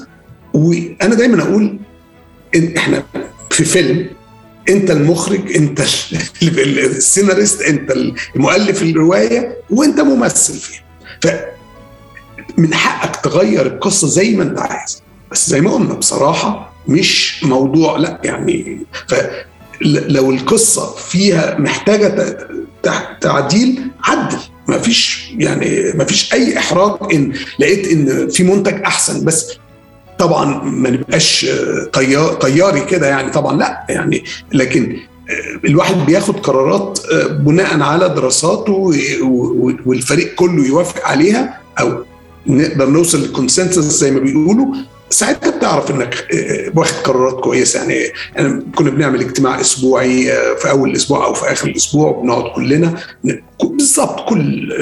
وأنا 0.54 1.16
دايما 1.16 1.44
أقول 1.44 1.80
إن 2.56 2.74
إحنا 2.78 3.04
في 3.60 3.66
فيلم 3.66 4.10
انت 4.70 4.92
المخرج 4.92 5.56
انت 5.56 5.82
ال- 6.44 6.80
السيناريست 6.98 7.62
انت 7.62 7.92
المؤلف 8.36 8.82
الرواية 8.82 9.58
وانت 9.70 10.00
ممثل 10.00 10.54
فيها. 10.54 10.84
ف 11.22 11.28
من 12.58 12.74
حقك 12.74 13.16
تغير 13.16 13.66
القصة 13.66 14.08
زي 14.08 14.36
ما 14.36 14.44
انت 14.44 14.60
عايز. 14.60 15.02
بس 15.32 15.50
زي 15.50 15.62
ما 15.62 15.72
قلنا 15.74 15.94
بصراحة 15.94 16.74
مش 16.88 17.44
موضوع 17.44 17.98
لا 17.98 18.22
يعني 18.24 18.80
فلو 19.08 20.32
القصة 20.32 20.96
فيها 20.96 21.58
محتاجة 21.60 22.38
تعديل 23.22 23.82
عدل. 24.04 24.38
ما 24.68 24.78
فيش 24.78 25.30
يعني 25.38 25.92
ما 25.96 26.06
فيش 26.06 26.34
أي 26.34 26.58
إحراج 26.58 27.14
إن 27.14 27.34
لقيت 27.60 27.88
إن 27.88 28.30
في 28.30 28.44
منتج 28.44 28.82
أحسن. 28.82 29.26
بس 29.26 29.52
طبعا 30.20 30.64
ما 30.64 30.90
نبقاش 30.90 31.48
طيار 31.94 32.34
طياري 32.34 32.82
كده 32.82 33.08
يعني 33.08 33.32
طبعا 33.32 33.58
لا 33.58 33.86
يعني 33.90 34.24
لكن 34.54 34.98
الواحد 35.66 35.96
بياخد 36.06 36.40
قرارات 36.40 37.00
بناء 37.32 37.82
على 37.82 38.10
دراسات 38.10 38.70
و- 38.70 38.94
و- 39.24 39.72
والفريق 39.86 40.36
كله 40.36 40.66
يوافق 40.68 41.08
عليها 41.08 41.60
أو 41.80 42.04
نقدر 42.48 42.90
نوصل 42.90 43.22
لل 43.22 43.32
consensus 43.32 43.80
زي 44.00 44.12
ما 44.12 44.20
بيقولوا 44.20 44.66
ساعتها 45.10 45.58
بتعرف 45.58 45.92
إنك 45.92 46.28
واخد 46.76 46.96
قرارات 47.04 47.34
كويسة. 47.44 47.84
يعني 47.84 48.12
كنا 48.76 48.90
بنعمل 48.90 49.22
اجتماع 49.22 49.62
أسبوعي 49.62 50.24
في 50.58 50.70
أول 50.70 50.90
الأسبوع 50.90 51.26
أو 51.26 51.34
في 51.34 51.52
آخر 51.52 51.68
الأسبوع 51.68 52.10
وبنقعد 52.10 52.52
كلنا 52.56 52.94
بالظبط 53.64 54.30
كل 54.30 54.74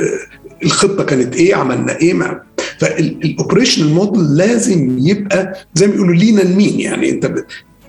الخطة 0.63 1.03
كانت 1.03 1.36
إيه 1.36 1.56
عملنا 1.56 1.98
إيه 1.98 2.13
فال 2.79 2.97
operational 2.97 3.93
model 3.93 4.38
لازم 4.38 4.98
يبقى 5.00 5.53
زي 5.74 5.88
ما 5.88 5.93
بيقولوا 5.93 6.15
lean 6.15 6.41
and 6.41 6.58
mean 6.58 6.79
يعني 6.79 7.10
انت 7.10 7.34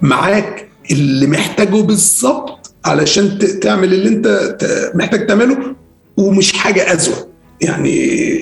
معاك 0.03 0.69
اللي 0.91 1.27
محتاجه 1.27 1.77
بالظبط 1.83 2.75
علشان 2.85 3.39
تعمل 3.61 3.95
اللي 3.95 4.09
انت 4.09 4.51
محتاج 4.95 5.27
تعمله 5.27 5.77
ومش 6.17 6.53
حاجة 6.53 6.93
ازود 6.95 7.29
يعني 7.61 8.39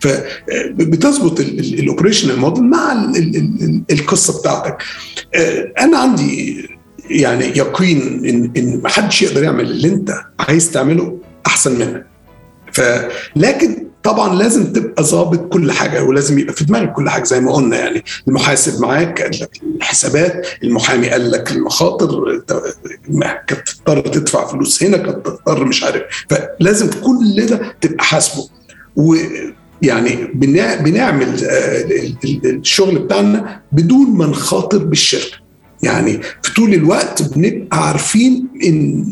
فبتظبط 0.00 1.40
الاوبريشنال 1.40 2.38
موديل 2.38 2.64
مع 2.64 2.92
ال- 2.92 3.16
ال- 3.16 3.36
ال- 3.36 3.82
القصة 3.90 4.40
بتاعتك. 4.40 4.82
آه، 5.34 5.72
أنا 5.80 5.98
عندي 5.98 6.56
يعني 7.10 7.44
يقين 7.44 8.00
ان 8.24 8.50
إن 8.56 8.80
ما 8.82 8.88
حدش 8.88 9.22
يقدر 9.22 9.42
يعمل 9.42 9.70
اللي 9.70 9.88
انت 9.88 10.14
عايز 10.40 10.70
تعمله 10.70 11.18
أحسن 11.46 11.78
منك. 11.78 12.06
ف 12.76 12.80
لكن 13.36 13.86
طبعا 14.02 14.34
لازم 14.34 14.72
تبقى 14.72 15.04
ظابط 15.04 15.52
كل 15.52 15.72
حاجة 15.72 16.04
ولازم 16.04 16.38
يبقى 16.38 16.54
في 16.54 16.64
دماغك 16.64 16.92
كل 16.92 17.10
حاجة 17.10 17.24
زي 17.24 17.40
ما 17.40 17.52
قلنا 17.52 17.76
يعني. 17.78 18.04
المحاسب 18.28 18.82
معاك 18.82 19.22
قال 19.22 19.30
لك 19.40 19.50
الحسابات 19.76 20.46
المحامي 20.64 21.08
قال 21.10 21.30
لك 21.30 21.50
المخاطر 21.52 22.42
كانت 23.46 23.68
تضطر 23.68 24.00
تدفع 24.00 24.46
فلوس 24.46 24.82
هنا 24.82 24.96
كانت 24.96 25.26
تضطر 25.26 25.64
مش 25.64 25.84
عارف. 25.84 26.02
فلازم 26.30 26.90
كل 26.90 27.46
ده 27.46 27.74
تبقى 27.80 28.04
حاسبه. 28.04 28.48
ويعني 28.96 30.16
بنع- 30.34 30.74
بنعمل 30.80 31.44
آه، 31.44 31.80
ال- 31.82 32.16
ال- 32.24 32.46
الشغل 32.58 32.98
بتاعنا 32.98 33.60
بدون 33.72 34.10
ما 34.10 34.26
نخاطر 34.26 34.78
بالشركة. 34.78 35.36
يعني 35.82 36.20
في 36.42 36.54
طول 36.54 36.74
الوقت 36.74 37.22
بنبقى 37.22 37.86
عارفين 37.88 38.48
إن 38.64 39.06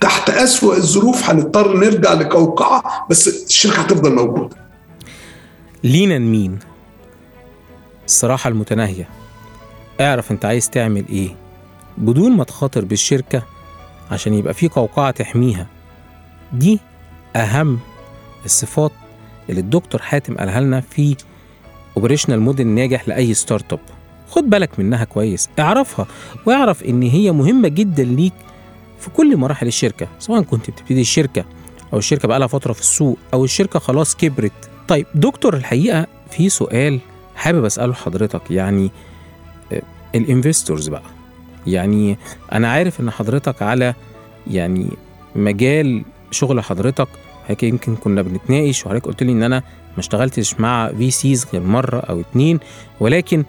تحت 0.00 0.30
أسوأ 0.30 0.76
الظروف 0.76 1.30
هنضطر 1.30 1.76
نرجع 1.76 2.12
لقوقعة 2.12 3.06
بس 3.10 3.28
الشركة 3.46 3.80
هتفضل 3.80 4.14
موجودة. 4.14 4.56
لينا 5.84 6.18
مين؟ 6.18 6.58
الصراحة 8.06 8.48
المتناهية. 8.48 9.08
اعرف 10.00 10.30
انت 10.32 10.44
عايز 10.44 10.70
تعمل 10.70 11.04
إيه. 11.08 11.36
بدون 11.98 12.32
ما 12.32 12.44
تخاطر 12.44 12.84
بالشركة 12.84 13.42
عشان 14.10 14.34
يبقى 14.34 14.54
في 14.54 14.68
قوقعة 14.68 15.10
تحميها. 15.10 15.66
دي 16.52 16.80
أهم 17.36 17.78
الصفات 18.44 18.92
اللي 19.50 19.60
الدكتور 19.60 20.02
حاتم 20.02 20.34
قالها 20.36 20.60
لنا 20.60 20.80
في 20.80 21.16
operational 21.96 22.40
model 22.40 22.66
ناجح 22.66 23.08
لأي 23.08 23.34
startup 23.34 23.80
خد 24.30 24.50
بالك 24.50 24.78
منها 24.78 25.04
كويس. 25.04 25.48
اعرفها. 25.58 26.06
واعرف 26.46 26.82
إن 26.82 27.02
هي 27.02 27.32
مهمة 27.32 27.68
جدا 27.68 28.04
ليك 28.04 28.32
في 29.04 29.10
كل 29.10 29.36
مراحل 29.36 29.66
الشركة 29.66 30.08
سواء 30.18 30.42
كنت 30.42 30.70
بتبتدي 30.70 31.00
الشركة 31.00 31.44
أو 31.92 31.98
الشركة 31.98 32.28
بقالها 32.28 32.46
فترة 32.46 32.72
في 32.72 32.80
السوق 32.80 33.18
أو 33.34 33.44
الشركة 33.44 33.78
خلاص 33.78 34.16
كبرت. 34.16 34.52
طيب 34.88 35.06
دكتور 35.14 35.56
الحقيقة 35.56 36.06
في 36.30 36.48
سؤال 36.48 37.00
حابب 37.36 37.64
أسأله 37.64 37.92
لحضرتك 37.92 38.50
يعني 38.50 38.90
ال 40.14 40.21
investors 40.21 40.88
بقى. 40.88 41.02
يعني 41.66 42.18
أنا 42.52 42.68
عارف 42.72 43.00
إن 43.00 43.10
حضرتك 43.10 43.62
على 43.62 43.94
يعني 44.46 44.86
مجال 45.36 46.04
شغل 46.30 46.60
حضرتك 46.60 47.08
هيك 47.46 47.62
يمكن 47.62 47.96
كنا 47.96 48.22
بنتناقش 48.22 48.86
وحضرتك 48.86 49.06
قلت 49.06 49.22
لي 49.22 49.32
إن 49.32 49.42
أنا 49.42 49.58
ما 49.92 49.98
اشتغلتش 49.98 50.60
مع 50.60 50.88
VCs 50.98 51.46
غير 51.52 51.62
مرة 51.62 52.00
أو 52.00 52.20
اتنين 52.20 52.60
ولكن 53.00 53.44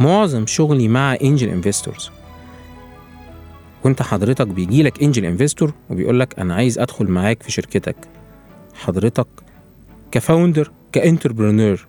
معظم 0.00 0.46
شغلي 0.46 0.88
مع 0.88 1.14
angel 1.22 1.48
investors 1.48 2.10
وانت 3.84 4.02
حضرتك 4.02 4.46
بيجي 4.46 4.82
لك 4.82 5.02
angel 5.02 5.24
investor 5.24 5.72
وبيقول 5.90 6.20
لك 6.20 6.38
أنا 6.38 6.54
عايز 6.54 6.78
أدخل 6.78 7.06
معاك 7.06 7.42
في 7.42 7.52
شركتك. 7.52 7.96
حضرتك 8.74 9.26
ك 10.12 10.20
founder 10.20 10.72
ك 10.92 10.99
entrepreneur 10.99 11.86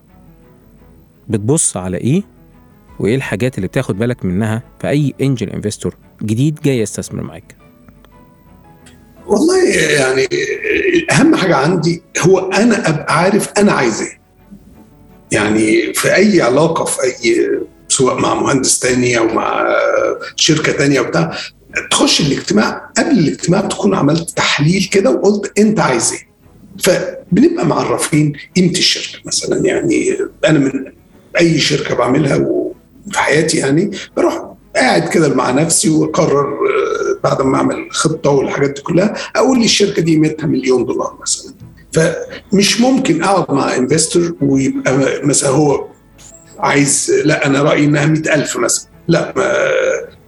بتبص 1.30 1.78
على 1.78 1.98
إيه؟ 1.98 2.24
وإيه 3.00 3.16
الحاجات 3.16 3.56
اللي 3.58 3.68
بتاخد 3.68 3.98
بالك 3.98 4.26
منها 4.26 4.64
في 4.82 4.90
أي 4.90 5.14
angel 5.22 5.50
investor 5.50 5.96
جديد 6.24 6.60
جاي 6.64 6.80
يستثمر 6.80 7.24
معاك؟ 7.24 7.56
والله 9.28 9.64
يعني 9.74 10.28
أهم 11.12 11.36
حاجة 11.36 11.56
عندي 11.56 12.02
هو 12.20 12.40
أنا 12.40 12.90
أبقى 12.90 13.20
عارف 13.20 13.50
أنا 13.58 13.72
عايز 13.72 14.02
إيه. 14.02 14.22
يعني 15.32 15.94
في 15.94 16.16
أي 16.16 16.42
علاقة 16.42 16.86
في 16.86 16.98
أي 17.04 17.50
سواء 17.88 18.20
مع 18.20 18.34
مهندس 18.34 18.80
تاني 18.80 19.18
أو 19.18 19.28
مع 19.28 19.68
شركة 20.36 20.72
تانية 20.72 21.00
وبتاع 21.00 21.38
تخش 21.92 22.22
الاجتماع 22.22 22.90
قبل 22.98 23.12
الاجتماع 23.20 23.62
تكون 23.62 23.96
عملت 23.96 24.30
تحليل 24.30 24.90
كده 24.92 25.10
وقلت 25.12 25.60
أنت 25.60 25.80
عايز 25.80 26.12
إيه. 26.14 26.32
فبنبقى 26.84 27.66
معرفين 27.66 28.34
قيمة 28.56 28.72
الشركة 28.72 29.20
مثلا 29.26 29.66
يعني 29.66 30.18
أنا 30.46 30.60
من 30.60 30.72
أي 31.40 31.60
شركة 31.60 31.96
بعملها 31.96 32.38
في 33.12 33.20
حياتي 33.20 33.58
يعني 33.58 33.92
بروح 34.18 34.52
قاعد 34.76 35.10
كده 35.10 35.36
مع 35.36 35.52
نفسي 35.52 35.90
وأقرر 35.90 36.48
آه، 36.48 37.20
بعد 37.24 37.42
ما 37.42 37.58
أعمل 37.58 37.88
خطة 37.92 38.30
والحاجات 38.30 38.70
دي 38.70 38.82
كلها 38.82 39.14
أقول 39.36 39.60
لي 39.60 39.66
الشركة 39.66 40.02
دي 40.02 40.12
قيمتها 40.12 40.48
مليون 40.48 40.86
دولار 40.86 41.18
مثلا. 41.22 41.54
فمش 41.94 42.82
ممكن 42.82 43.24
أقعد 43.24 43.56
مع 43.56 43.76
انفستور 43.76 44.36
ويبقى 44.42 45.22
مثلا 45.24 45.50
هو 45.50 45.88
عايز 46.60 47.12
لا 47.26 47.46
أنا 47.46 47.62
رأيي 47.62 47.86
إنها 47.86 48.06
100000 48.06 48.58
مثلا. 48.58 48.88
لا 49.08 49.34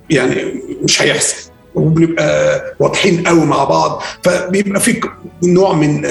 يعني 0.10 0.62
مش 0.84 1.02
هيحصل. 1.02 1.36
وبنبقى 1.76 2.62
واضحين 2.80 3.28
قوي 3.28 3.46
مع 3.46 3.64
بعض. 3.64 4.02
فبيبقى 4.24 4.80
في 4.82 5.02
نوع 5.44 5.74
من 5.74 6.02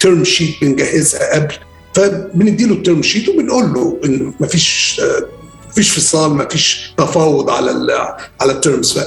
term 0.00 0.24
sheet 0.24 0.54
بنجهزها 0.62 1.34
قبل. 1.34 1.54
فبنديله 1.94 2.72
ال 2.74 2.80
term 2.80 3.02
sheet 3.02 3.28
وبنقول 3.28 3.64
له 3.74 4.00
إن 4.04 4.32
مفيش 4.40 5.00
مفيش 5.68 5.90
فصال 5.90 6.30
مفيش 6.34 6.92
تفاوض 6.98 7.50
على 7.50 7.70
على 8.40 8.52
ال 8.52 8.60
terms 8.60 9.00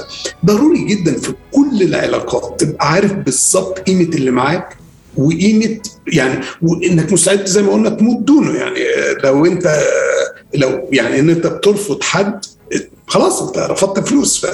ضروري 0.44 0.84
جدا 0.84 1.18
في 1.20 1.32
كل 1.52 1.82
العلاقات 1.82 2.60
تبقى 2.60 2.88
عارف 2.92 3.12
بالظبط 3.12 3.78
قيمة 3.78 4.02
اللي 4.14 4.30
معاك 4.30 4.76
وقيمة 5.16 5.78
يعني 6.12 6.44
وإنك 6.62 7.12
مستعد 7.12 7.46
زي 7.46 7.62
ما 7.62 7.72
قلنا 7.72 7.90
تموت 7.90 8.22
دونه. 8.22 8.54
يعني 8.58 8.80
لو 9.24 9.46
أنت 9.46 9.80
لو 10.54 10.88
يعني 10.92 11.18
إن 11.20 11.30
أنت 11.30 11.46
بترفض 11.46 12.02
حد 12.02 12.44
خلاص 13.06 13.42
انت 13.42 13.58
رفضت 13.58 14.08
فلوس 14.08 14.46
ف... 14.46 14.50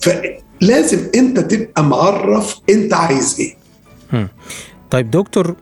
فلازم 0.00 1.10
انت 1.14 1.38
تبقى 1.40 1.84
معرف 1.84 2.60
انت 2.70 2.94
عايز 2.94 3.40
إيه. 3.40 3.56
طيب 4.90 5.10
دكتور 5.10 5.56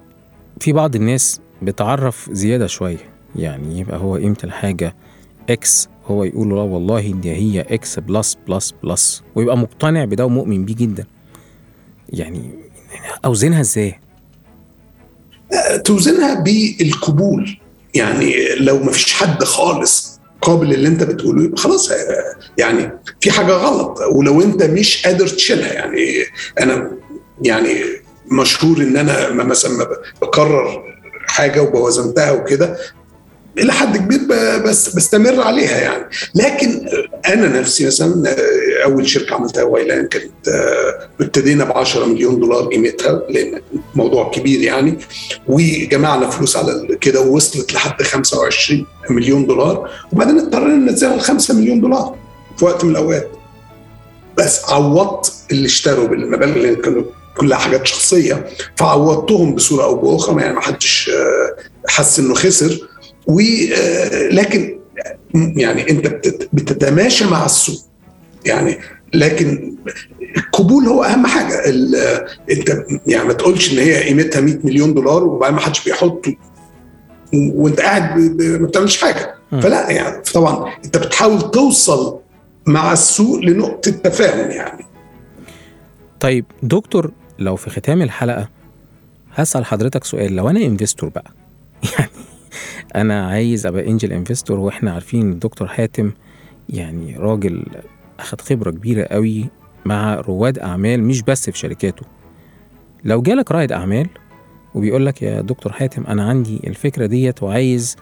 في 0.61 0.73
بعض 0.73 0.97
الناس 0.97 1.41
بتعرف 1.63 2.29
زيادة 2.33 2.67
شوية. 2.67 3.17
يعني 3.37 3.81
يبقى 3.81 3.99
هو 3.99 4.17
قيمة 4.17 4.37
الحاجة 4.45 4.97
X 5.50 5.88
هو 6.07 6.25
يقول 6.25 6.49
لا 6.49 6.55
والله 6.63 7.13
دي 7.13 7.33
هي 7.33 7.61
X 7.61 7.99
plus 7.99 8.38
plus 8.49 8.75
plus 8.83 9.23
ويبقى 9.35 9.59
مقتنع 9.59 10.05
بده 10.05 10.27
ومؤمن 10.27 10.65
بيه 10.65 10.75
جدا. 10.75 11.07
يعني 12.09 12.51
أوزنها 13.25 13.61
إزاي؟ 13.61 14.01
توزنها 15.85 16.41
بالقبول. 16.41 17.59
يعني 17.95 18.35
لو 18.61 18.79
ما 18.79 18.93
فيش 18.93 19.13
حد 19.13 19.45
خالص 19.45 20.16
قابل 20.47 20.73
اللي 20.75 20.88
انت 20.88 21.03
بتقوله 21.03 21.45
يبقى 21.45 21.59
خلاص 21.62 21.93
يعني 22.59 22.91
في 23.21 23.31
حاجة 23.31 23.53
غلط. 23.53 24.00
ولو 24.12 24.43
انت 24.43 24.62
مش 24.62 25.07
قادر 25.07 25.29
تشيلها 25.29 25.73
يعني 25.73 26.25
أنا 26.61 26.91
يعني 27.43 27.81
مشهور 28.26 28.76
إن 28.79 28.97
أنا 28.97 29.31
مثلا 29.33 29.87
بقرر 30.23 30.83
حاجة 31.26 31.62
وبوزنتها 31.62 32.31
وكده 32.33 32.76
إلى 33.59 33.73
حد 33.73 33.97
كبير 33.97 34.21
بس 34.65 34.95
بستمر 34.95 35.41
عليها 35.41 35.81
يعني. 35.81 36.05
لكن 36.35 36.89
أنا 37.29 37.61
نفسي 37.61 37.87
مثلا 37.87 38.37
أول 38.85 39.09
شركة 39.09 39.35
عملتها 39.35 39.63
وايلان 39.63 40.09
كانت 40.09 40.33
ابتدينا 41.21 41.65
ب 41.65 41.73
10 41.73 42.05
مليون 42.05 42.41
دولار 42.41 42.67
قيمتها 42.67 43.23
لأن 43.29 43.61
موضوع 43.95 44.31
كبير 44.31 44.61
يعني. 44.61 44.99
وجمعنا 45.49 46.31
فلوس 46.31 46.57
على 46.57 46.97
كده 47.01 47.21
ووصلت 47.21 47.73
لحد 47.73 48.03
25 48.03 48.87
مليون 49.11 49.47
دولار. 49.47 49.91
وبعدين 50.13 50.39
اضطرينا 50.39 50.75
ننزلها 50.75 51.17
ل 51.17 51.21
5 51.21 51.55
مليون 51.55 51.81
دولار 51.81 52.17
في 52.59 52.65
وقت 52.65 52.85
من 52.85 52.91
الأوقات. 52.91 53.31
بس 54.39 54.65
عوضت 54.65 55.33
اللي 55.51 55.67
اشتروا 55.67 56.07
بالمبالغ 56.07 56.57
اللي 56.57 56.77
كانوا 56.77 57.03
كلها 57.37 57.59
حاجات 57.59 57.87
شخصية. 57.87 58.47
فعوضتهم 58.77 59.55
بصورة 59.55 59.85
أو 59.85 59.95
باخرى 59.95 60.43
يعني 60.43 60.55
ما 60.55 60.61
حدش 60.61 61.11
حس 61.89 62.19
إنه 62.19 62.35
خسر. 62.35 62.79
ولكن 63.26 64.78
يعني 65.35 65.90
انت 65.90 66.06
بتتماشى 66.52 67.25
مع 67.25 67.45
السوق 67.45 67.80
يعني 68.45 68.78
لكن 69.14 69.76
القبول 70.36 70.84
هو 70.84 71.04
أهم 71.04 71.26
حاجة. 71.26 71.62
انت 72.50 72.84
يعني 73.06 73.25
ما 73.28 73.32
تقولش 73.32 73.73
إن 73.73 73.78
هي 73.78 74.02
قيمتها 74.04 74.41
100 74.41 74.58
مليون 74.65 74.95
دولار 74.95 75.25
وبعدين 75.25 75.54
ما 75.56 75.60
حدش 75.62 75.84
بيحط 75.84 76.26
وانت 77.34 77.80
قاعد 77.80 78.19
ما 78.41 78.67
بتعملش 78.67 79.02
حاجة. 79.02 79.34
فلا 79.50 79.91
يعني 79.91 80.23
طبعا 80.34 80.73
انت 80.84 80.97
بتحاول 80.97 81.50
توصل 81.50 82.19
مع 82.67 82.93
السوق 82.93 83.39
لنقطة 83.41 83.91
تفاهم 83.91 84.50
يعني. 84.50 84.84
طيب 86.21 86.45
دكتور 86.62 87.10
لو 87.39 87.56
في 87.56 87.71
ختام 87.71 88.02
الحلقة 88.02 88.49
هسأل 89.34 89.65
حضرتك 89.65 90.04
سؤال. 90.04 90.36
لو 90.36 90.50
أنا 90.50 90.60
انفستور 90.60 91.08
بقى 91.08 91.32
يعني 91.99 92.10
أنا 92.97 93.26
عايز 93.26 93.66
أبقى 93.66 93.88
انجل 93.88 94.12
انفستور 94.12 94.58
وإحنا 94.58 94.92
عارفين 94.92 95.32
الدكتور 95.32 95.69
حاتم 95.69 96.10
يعني 96.69 97.16
راجل 97.16 97.64
أخد 98.21 98.40
خبرة 98.40 98.71
كبيرة 98.71 99.04
قوي 99.04 99.47
مع 99.84 100.14
رواد 100.14 100.58
أعمال 100.58 101.02
مش 101.02 101.23
بس 101.23 101.50
في 101.50 101.58
شركاته. 101.58 102.06
لو 103.04 103.23
جالك 103.23 103.52
رائد 103.52 103.73
أعمال 103.73 104.08
وبيقول 104.75 105.06
لك 105.06 105.23
يا 105.23 105.40
دكتور 105.40 105.73
حاتم 105.73 106.04
أنا 106.06 106.28
عندي 106.28 106.60
الفكرة 106.66 107.06
ديت 107.06 107.42
وعايز 107.42 107.97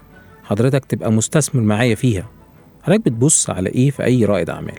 حضرتك 0.44 0.84
تبقى 0.84 1.12
مستثمر 1.12 1.62
معايا 1.62 1.94
فيها 1.94 2.30
حضرتك 2.82 3.02
بتبص 3.04 3.50
على 3.50 3.68
إيه 3.68 3.90
في 3.90 4.04
أي 4.04 4.24
رائد 4.24 4.50
أعمال؟ 4.50 4.78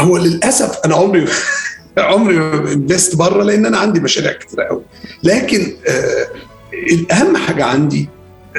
هو 0.00 0.16
للأسف 0.16 0.80
أنا 0.84 0.94
عمري 0.94 1.26
عمري 1.98 2.38
invest 2.74 3.16
بره 3.16 3.42
لأن 3.42 3.66
أنا 3.66 3.78
عندي 3.78 4.00
مشاريع 4.00 4.32
كتير 4.32 4.60
قوي. 4.60 4.82
لكن 5.22 5.76
آه 5.88 6.26
الأهم 6.72 7.36
حاجة 7.36 7.64
عندي 7.64 8.08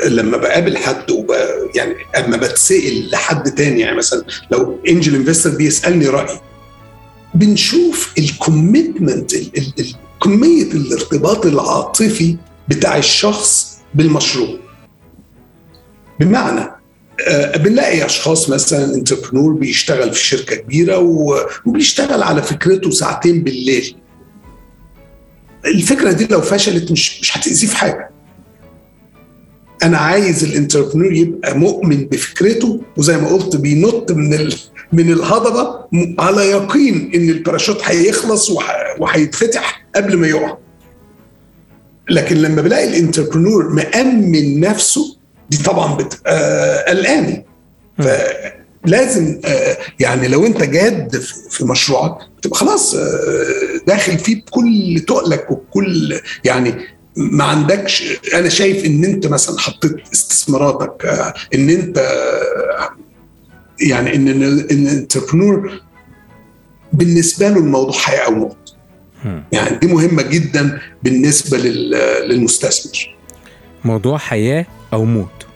لما 0.08 0.38
بقابل 0.38 0.78
حد 0.78 1.12
وب... 1.12 1.32
يعني 1.76 1.96
أما 2.18 2.38
بتسأل 2.38 3.12
لحد 3.12 3.52
تاني 3.52 3.80
يعني 3.80 3.98
مثلا 3.98 4.24
لو 4.52 4.80
angel 4.88 5.16
investor 5.16 5.50
بيسألني 5.50 6.08
رأيي 6.08 6.40
بنشوف 7.34 8.14
ال 8.18 8.28
commitment 8.28 9.32
كمية 10.24 10.72
الارتباط 10.72 11.46
العاطفي 11.46 12.36
بتاع 12.68 12.98
الشخص 12.98 13.78
بالمشروع. 13.94 14.58
بمعنى 16.20 16.70
آه 17.28 17.58
بنلاقي 17.58 18.06
أشخاص 18.06 18.50
مثلا 18.50 18.96
entrepreneur 18.96 19.54
بيشتغل 19.54 20.14
في 20.14 20.26
شركة 20.26 20.56
كبيرة 20.56 20.98
وبيشتغل 21.66 22.24
على 22.24 22.44
فكرته 22.44 22.90
ساعتين 22.90 23.44
بالليل. 23.44 23.96
الفكرة 25.66 26.12
دي 26.12 26.26
لو 26.26 26.42
فشلت 26.42 26.92
مش 26.92 27.22
مش 27.22 27.38
هتأذيه 27.38 27.68
في 27.68 27.78
حاجة. 27.78 28.10
أنا 29.84 29.98
عايز 29.98 30.44
ال 30.44 30.49
entrepreneur 30.49 31.14
يبقى 31.14 31.58
مؤمن 31.58 32.06
بفكرته 32.06 32.82
وزي 32.98 33.18
ما 33.18 33.28
قلت 33.28 33.56
بينط 33.56 34.12
من 34.12 34.34
ال... 34.34 34.56
من 34.94 35.12
الهضبة 35.12 35.80
على 36.20 36.42
يقين 36.50 37.12
إن 37.16 37.30
الباراشوت 37.30 37.82
هيخلص 37.84 38.50
وهيتفتح 39.00 39.86
قبل 39.96 40.18
ما 40.18 40.28
يقع. 40.28 40.58
لكن 42.10 42.36
لما 42.38 42.62
بلاقي 42.62 42.88
ال 42.88 42.94
entrepreneur 42.94 43.70
مأمن 43.74 44.60
نفسه 44.60 45.18
دي 45.50 45.58
طبعا 45.58 45.96
بتبقى 45.96 46.86
قلقاني. 46.88 47.46
فلازم 47.98 49.42
يعني 50.00 50.28
لو 50.28 50.46
أنت 50.46 50.64
جاد 50.64 51.16
في 51.50 51.66
مشروعك 51.66 52.18
تبقى 52.42 52.58
خلاص 52.60 52.96
داخل 53.88 54.18
فيه 54.18 54.42
بكل 54.42 55.00
تقلك 55.08 55.52
وبكل 55.52 56.20
يعني 56.44 56.74
ما 57.16 57.44
عندكش 57.44 58.20
أنا 58.34 58.50
شايف 58.50 58.86
إن 58.86 59.04
أنت 59.04 59.28
مثلا 59.28 59.60
حطيت 59.60 59.96
استثماراتك 60.14 61.06
إن 61.56 61.70
أنت 61.70 61.98
يعني 63.82 64.16
إن 64.16 64.28
إن 64.28 64.44
الانتربرنور 64.44 65.82
بالنسبة 66.94 67.50
له 67.50 67.58
الموضوع 67.58 67.94
حياة 67.94 68.26
أو 68.26 68.32
موت. 68.32 68.76
يعني 69.52 69.78
دي 69.78 69.88
مهمة 69.88 70.22
جدا 70.22 70.80
بالنسبة 71.04 71.58
للمستثمر. 71.58 73.16
موضوع 73.86 74.18
حياة 74.18 74.66
أو 74.94 75.06
موت. 75.06 75.48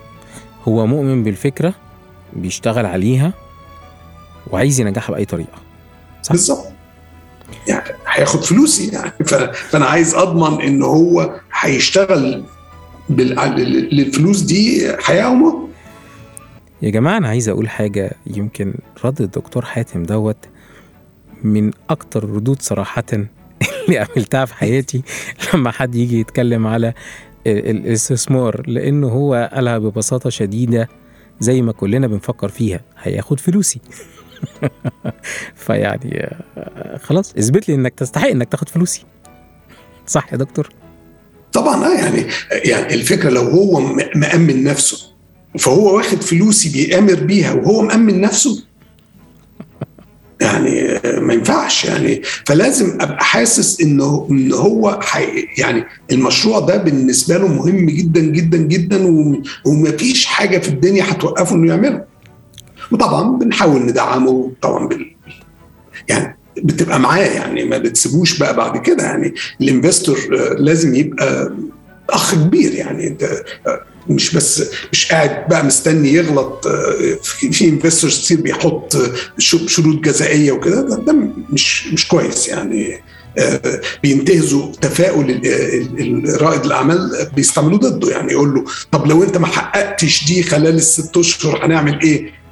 هو 0.68 0.88
مؤمن 0.88 1.24
بالفكرة 1.24 1.74
بيشتغل 2.34 2.86
عليها 2.86 3.34
وعايز 4.52 4.80
ينجحها 4.80 5.14
بأي 5.14 5.26
طريقة. 5.26 5.62
صح؟ 6.22 6.32
بالظبط. 6.32 6.68
يعني 7.68 7.96
هياخد 8.14 8.44
فلوسي 8.44 8.88
يعني. 8.88 9.12
فأنا 9.70 9.86
عايز 9.86 10.16
أضمن 10.16 10.62
إن 10.62 10.82
هو 10.82 11.40
هيشتغل 11.60 12.44
للفلوس 13.10 14.42
دي 14.42 14.92
حياة 15.00 15.30
وموت 15.32 15.70
يا 16.82 16.90
جماعة 16.90 17.18
أنا 17.18 17.28
عايز 17.28 17.50
أقول 17.50 17.70
حاجة. 17.70 18.12
يمكن 18.28 18.74
رد 19.06 19.22
الدكتور 19.22 19.66
حاتم 19.66 20.04
دوت 20.04 20.38
من 21.44 21.72
أكتر 21.90 22.30
ردود 22.30 22.62
صراحة 22.62 23.04
اللي 23.14 23.98
قابلتها 23.98 24.46
في 24.46 24.54
حياتي 24.54 25.02
لما 25.54 25.72
حد 25.72 25.96
يجي 25.96 26.20
يتكلم 26.20 26.68
على 26.68 26.94
الاستثمار. 27.48 28.70
لأنه 28.70 29.08
هو 29.08 29.50
قالها 29.54 29.78
ببساطة 29.78 30.30
شديدة 30.30 30.90
زي 31.40 31.62
ما 31.62 31.72
كلنا 31.72 32.08
بنفكر 32.08 32.50
فيها. 32.50 32.82
هياخد 33.02 33.40
فلوسي. 33.40 33.80
فيعني 35.66 36.30
خلاص 37.04 37.34
اثبت 37.38 37.70
لي 37.70 37.76
إنك 37.76 37.94
تستحق 37.94 38.28
إنك 38.28 38.50
تاخد 38.50 38.70
فلوسي. 38.70 39.06
صح 40.08 40.34
يا 40.34 40.38
دكتور؟ 40.38 40.70
طبعا 41.54 41.86
آه 41.86 41.94
يعني 41.96 42.26
يعني 42.52 42.94
الفكرة 42.94 43.30
لو 43.30 43.42
هو 43.42 43.80
مأمن 44.16 44.64
نفسه 44.64 44.98
فهو 45.60 45.98
واخد 45.98 46.22
فلوسي 46.22 46.70
بيأمر 46.70 47.14
بيها 47.16 47.54
وهو 47.54 47.82
مأمن 47.82 48.22
نفسه؟ 48.22 48.64
يعني 50.42 51.00
ما 51.20 51.34
ينفعش 51.34 51.86
يعني. 51.86 52.22
فلازم 52.46 52.98
أبقى 53.02 53.24
حاسس 53.24 53.82
انه 53.82 54.28
إن 54.32 54.54
هو 54.54 55.00
يعني 55.58 55.84
المشروع 56.12 56.60
ده 56.60 56.78
بالنسبة 56.78 57.38
له 57.38 57.48
مهم 57.48 57.86
جدا 57.86 58.22
جدا 58.22 58.58
جدا 58.58 59.08
ومفيش 59.66 60.26
حاجة 60.26 60.58
في 60.58 60.70
الدنيا 60.70 61.04
هتوقفه 61.12 61.56
إنه 61.56 61.68
يعمله. 61.68 62.13
وطبعا 62.92 63.38
بنحاول 63.38 63.82
ندعمه 63.82 64.52
طبعا 64.62 64.88
بال 64.88 65.16
يعني 66.10 66.38
بتبقى 66.58 67.00
معاه 67.00 67.26
يعني 67.26 67.64
ما 67.66 67.78
بتسيبوش 67.78 68.40
بقى 68.40 68.56
بعد 68.56 68.78
كده 68.78 69.04
يعني 69.04 69.34
الانفستور 69.62 70.20
لازم 70.58 70.96
يبقى 70.96 71.54
أخ 72.10 72.36
كبير 72.36 72.72
يعني 72.74 73.08
أنت 73.08 73.44
مش 74.10 74.36
بس 74.36 74.64
مش 74.92 75.12
قاعد 75.12 75.48
بقى 75.50 75.66
مستني 75.66 76.14
يغلط 76.14 76.68
في 77.24 77.66
انفستورز 77.70 78.20
كتير 78.26 78.42
بيحط 78.42 78.98
شروط 79.68 79.96
جزائية 80.04 80.52
وكده 80.52 80.82
ده, 80.82 80.96
ده 80.96 81.14
مش 81.50 81.88
مش 81.88 82.08
كويس 82.08 82.48
يعني 82.48 83.02
بينتهزوا 84.04 84.72
تفاؤل 84.82 85.42
رائد 86.42 86.66
الأعمال 86.66 87.28
بيستعملوه 87.36 87.80
ضده 87.80 88.12
يعني 88.12 88.32
يقول 88.32 88.54
له 88.56 88.64
طب 88.92 89.08
لو 89.08 89.24
أنت 89.24 89.38
ما 89.38 89.48
حققتش 89.48 90.26
دي 90.26 90.44
خلال 90.44 90.76
الست 90.76 91.18
أشهر 91.18 91.66
هنعمل 91.66 92.02
إيه؟ 92.02 92.43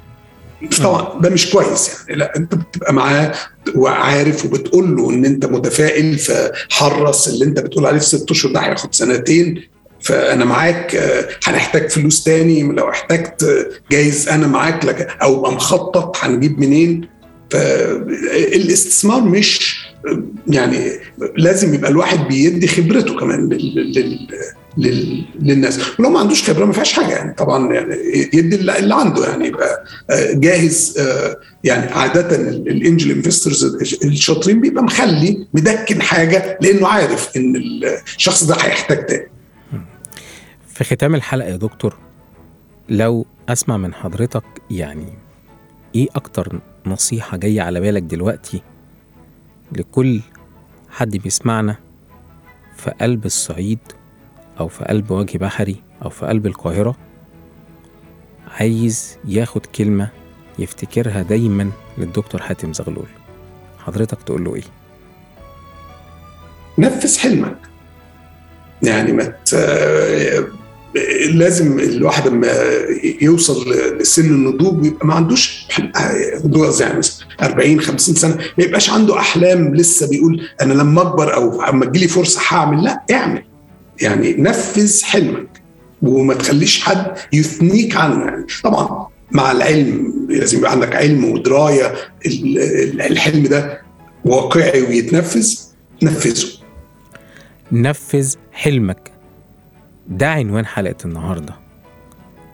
طبعا. 0.82 1.20
ده 1.20 1.30
مش 1.30 1.50
كويس 1.50 1.90
يعني. 2.08 2.18
لا 2.18 2.36
انت 2.36 2.54
بتبقى 2.54 2.94
معاه 2.94 3.32
وعارف 3.74 4.44
وبتقول 4.44 4.96
له 4.96 5.10
ان 5.10 5.24
انت 5.24 5.46
متفائل 5.46 6.18
فحرص 6.18 7.28
اللي 7.28 7.44
انت 7.44 7.60
بتقول 7.60 7.86
عليه 7.86 7.98
في 7.98 8.04
ست 8.04 8.30
أشهر 8.30 8.52
ده 8.52 8.60
هياخد 8.60 8.94
سنتين. 8.94 9.62
فأنا 10.00 10.44
معاك 10.44 10.96
هنحتاج 11.44 11.90
فلوس 11.90 12.24
تاني. 12.24 12.62
لو 12.62 12.90
احتجت 12.90 13.68
جايز 13.90 14.28
أنا 14.28 14.46
معاك. 14.46 14.84
لك 14.84 15.16
أو 15.22 15.38
أبقى 15.40 15.52
مخطط 15.52 16.16
هنجيب 16.20 16.58
منين؟ 16.60 17.08
فالاستثمار 17.50 19.20
مش 19.20 19.82
يعني 20.46 20.90
لازم 21.36 21.74
يبقى 21.74 21.90
الواحد 21.90 22.28
بيدي 22.28 22.66
خبرته 22.66 23.18
كمان 23.20 23.48
لل 23.48 24.26
للناس. 24.78 25.80
ولو 25.98 26.10
ما 26.10 26.18
عندوش 26.20 26.50
خبرة 26.50 26.64
ما 26.64 26.72
فيهاش 26.72 26.92
حاجة. 26.92 27.12
يعني 27.14 27.34
طبعا 27.34 27.72
يعني 27.74 27.94
يدي 28.34 28.56
اللي 28.56 28.94
عنده. 28.94 29.28
يعني 29.28 29.46
يبقى 29.46 29.84
جاهز 30.34 30.98
يعني 31.64 31.92
عادة 31.92 32.36
الإنجل 32.50 33.10
انفسترز 33.10 33.64
الشاطرين 34.04 34.60
بيبقى 34.60 34.84
مخلي 34.84 35.46
مدكن 35.54 36.02
حاجة 36.02 36.58
لأنه 36.62 36.88
عارف 36.88 37.36
إن 37.36 37.56
الشخص 38.16 38.44
ده 38.44 38.54
هيحتاج 38.54 39.06
تاني. 39.06 39.28
في 40.68 40.84
ختام 40.84 41.14
الحلقة 41.14 41.48
يا 41.48 41.56
دكتور 41.56 41.96
لو 42.88 43.26
أسمع 43.48 43.76
من 43.76 43.94
حضرتك 43.94 44.44
يعني 44.70 45.12
إيه 45.94 46.08
أكتر 46.16 46.60
نصيحة 46.86 47.36
جاية 47.36 47.62
على 47.62 47.80
بالك 47.80 48.02
دلوقتي 48.02 48.62
لكل 49.72 50.20
حد 50.90 51.16
بيسمعنا 51.16 51.76
في 52.76 52.90
قلب 53.00 53.26
الصعيد؟ 53.26 53.78
أو 54.60 54.68
في 54.68 54.84
قلب 54.84 55.10
وجه 55.10 55.38
بحري 55.38 55.76
أو 56.04 56.10
في 56.10 56.26
قلب 56.26 56.46
القاهرة 56.46 56.96
عايز 58.60 59.18
ياخد 59.24 59.66
كلمة 59.66 60.08
يفتكرها 60.58 61.22
دايما 61.22 61.70
للدكتور 61.98 62.42
حاتم 62.42 62.72
زغلول 62.72 63.06
حضرتك 63.78 64.22
تقول 64.22 64.44
له 64.44 64.54
إيه؟ 64.54 64.62
نفذ 66.78 67.18
حلمك 67.18 67.56
يعني 68.82 69.12
ما. 69.12 69.32
لازم 71.30 71.78
الواحد 71.78 72.28
لما 72.28 72.48
يوصل 73.20 73.72
لسن 74.00 74.24
النضوج 74.24 74.86
يبقى 74.86 75.06
ما 75.06 75.14
عندوش 75.14 75.68
يعني 75.78 77.00
40 77.42 77.80
50 77.80 78.14
سنة 78.14 78.34
ما 78.36 78.64
يبقاش 78.64 78.90
عنده 78.90 79.18
أحلام 79.18 79.74
لسه 79.74 80.08
بيقول 80.08 80.48
أنا 80.60 80.72
لما 80.72 81.02
أكبر 81.02 81.34
أو 81.34 81.62
أما 81.62 81.86
تجيلي 81.86 82.08
فرصة 82.08 82.40
هعمل 82.48 82.84
لا 82.84 83.02
اعمل 83.10 83.44
يعني 84.00 84.32
نفذ 84.34 85.04
حلمك 85.04 85.62
وما 86.02 86.34
تخليش 86.34 86.82
حد 86.82 87.06
يثنيك 87.32 87.96
عنه. 87.96 88.24
يعني 88.24 88.46
طبعا 88.64 89.08
مع 89.32 89.52
العلم 89.52 90.26
لازم 90.28 90.58
يبقى 90.58 90.70
عندك 90.70 90.96
علم 90.96 91.24
ودراية 91.24 91.94
الحلم 92.26 93.42
ده 93.46 93.82
واقعي 94.24 94.82
ويتنفذ 94.82 95.58
نفذه. 96.02 96.48
نفذ 97.72 98.34
حلمك. 98.52 99.12
ده 100.08 100.30
عنوان 100.30 100.66
حلقة 100.66 100.96
النهاردة. 101.04 101.56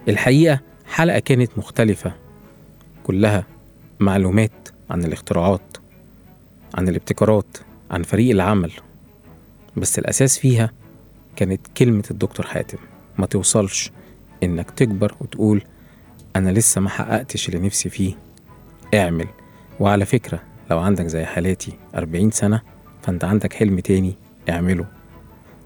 الحقيقة 0.09 0.61
حلقة 0.87 1.19
كانت 1.19 1.51
مختلفة. 1.57 2.15
كلها 3.05 3.47
معلومات 4.01 4.69
عن 4.91 5.05
الاختراعات 5.05 5.77
عن 6.75 6.89
الابتكارات 6.89 7.57
عن 7.91 8.03
فريق 8.03 8.31
العمل. 8.31 8.73
بس 9.77 9.99
الأساس 9.99 10.39
فيها 10.39 10.73
كانت 11.39 11.61
كلمة 11.77 12.05
الدكتور 12.11 12.47
حاتم. 12.47 12.79
ما 13.19 13.27
توصلش 13.27 13.91
إنك 14.43 14.71
تكبر 14.71 15.15
وتقول 15.21 15.63
أنا 16.37 16.51
لسه 16.51 16.81
ما 16.81 16.89
حققتش 16.89 17.49
اللي 17.49 17.67
نفسي 17.67 17.89
فيه. 17.89 18.15
اعمل. 18.95 19.27
وعلى 19.81 20.05
فكرة 20.05 20.43
لو 20.71 20.79
عندك 20.79 21.07
زي 21.07 21.25
حالاتي 21.25 21.73
40 21.95 22.31
سنة 22.31 22.63
فأنت 23.03 23.25
عندك 23.25 23.53
حلم 23.53 23.79
تاني 23.79 24.15
اعمله. 24.51 24.87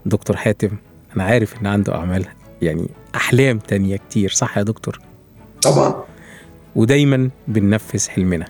دكتور 0.07 0.37
حاتم 0.37 0.71
أنا 1.17 1.25
عارف 1.25 1.61
إن 1.61 1.67
عنده 1.67 1.95
أعمال 1.95 2.27
يعني 2.63 2.89
أحلام 3.15 3.59
تانية 3.59 3.97
كتير 3.97 4.31
صح 4.31 4.59
يا 4.59 4.63
دكتور؟ 4.63 4.99
طبعا. 5.63 6.05
ودايما 6.77 7.31
بننفذ 7.49 8.09
حلمنا. 8.09 8.47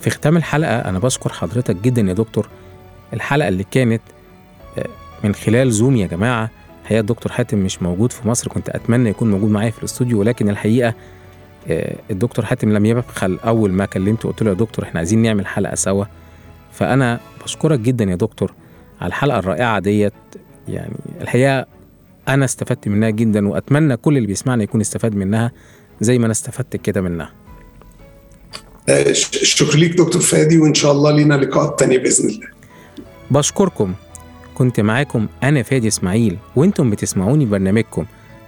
في 0.00 0.10
ختام 0.10 0.36
الحلقة 0.36 0.78
أنا 0.78 0.98
بشكر 0.98 1.32
حضرتك 1.32 1.76
جدا 1.76 2.02
يا 2.02 2.12
دكتور. 2.12 2.48
الحلقة 3.12 3.48
اللي 3.48 3.64
كانت 3.64 4.02
من 5.24 5.34
خلال 5.34 5.72
زوم 5.72 5.96
يا 5.96 6.06
جماعة. 6.06 6.50
الحقيقة 6.82 7.00
الدكتور 7.00 7.32
حاتم 7.32 7.58
مش 7.58 7.82
موجود 7.82 8.12
في 8.12 8.28
مصر 8.28 8.48
كنت 8.48 8.68
أتمنى 8.68 9.10
يكون 9.10 9.30
موجود 9.30 9.50
معايا 9.50 9.70
في 9.70 9.78
الاستوديو 9.78 10.20
ولكن 10.20 10.48
الحقيقة 10.48 10.94
الدكتور 12.10 12.44
حاتم 12.44 12.72
لم 12.72 12.86
يبخل 12.86 13.38
أول 13.44 13.72
ما 13.72 13.86
كلمته 13.86 14.28
قلت 14.28 14.42
له 14.42 14.48
يا 14.48 14.54
دكتور 14.54 14.84
إحنا 14.84 14.98
عايزين 15.00 15.22
نعمل 15.22 15.46
حلقة 15.46 15.74
سوا. 15.74 16.04
فأنا 16.72 17.20
بشكرك 17.44 17.80
جدا 17.80 18.04
يا 18.04 18.14
دكتور 18.14 18.52
على 19.00 19.08
الحلقة 19.08 19.38
الرائعة 19.38 19.78
ديت. 19.78 20.12
يعني 20.68 20.96
الحقيقة 21.20 21.66
أنا 22.28 22.44
استفدت 22.44 22.88
منها 22.88 23.10
جدا 23.10 23.48
وأتمنى 23.48 23.96
كل 23.96 24.16
اللي 24.16 24.26
بيسمعنا 24.26 24.62
يكون 24.62 24.80
استفاد 24.80 25.14
منها 25.14 25.52
زي 26.00 26.18
ما 26.18 26.24
أنا 26.24 26.32
استفدت 26.32 26.76
كده 26.76 27.00
منها. 27.00 27.32
شكرا 29.22 29.76
ليك 29.76 29.92
دكتور 29.92 30.22
فادي 30.22 30.58
وإن 30.58 30.74
شاء 30.74 30.92
الله 30.92 31.10
لينا 31.10 31.34
لقاءات 31.34 31.78
تانية 31.78 31.98
بإذن 31.98 32.28
الله. 32.28 32.46
بشكركم. 33.30 33.94
كنت 34.56 34.80
معاكم 34.80 35.26
أنا 35.42 35.62
فادي 35.62 35.88
إسماعيل 35.88 36.38
وأنتم 36.56 36.90
بتسمعوني 36.90 37.44
برنامجكم 37.44 38.06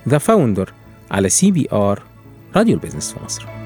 The 0.08 0.18
Founder 0.18 0.72
على 1.10 1.28
CBR 1.28 2.02
راديو 2.56 2.74
ال 2.74 2.78
business 2.78 3.12
في 3.12 3.24
مصر. 3.24 3.57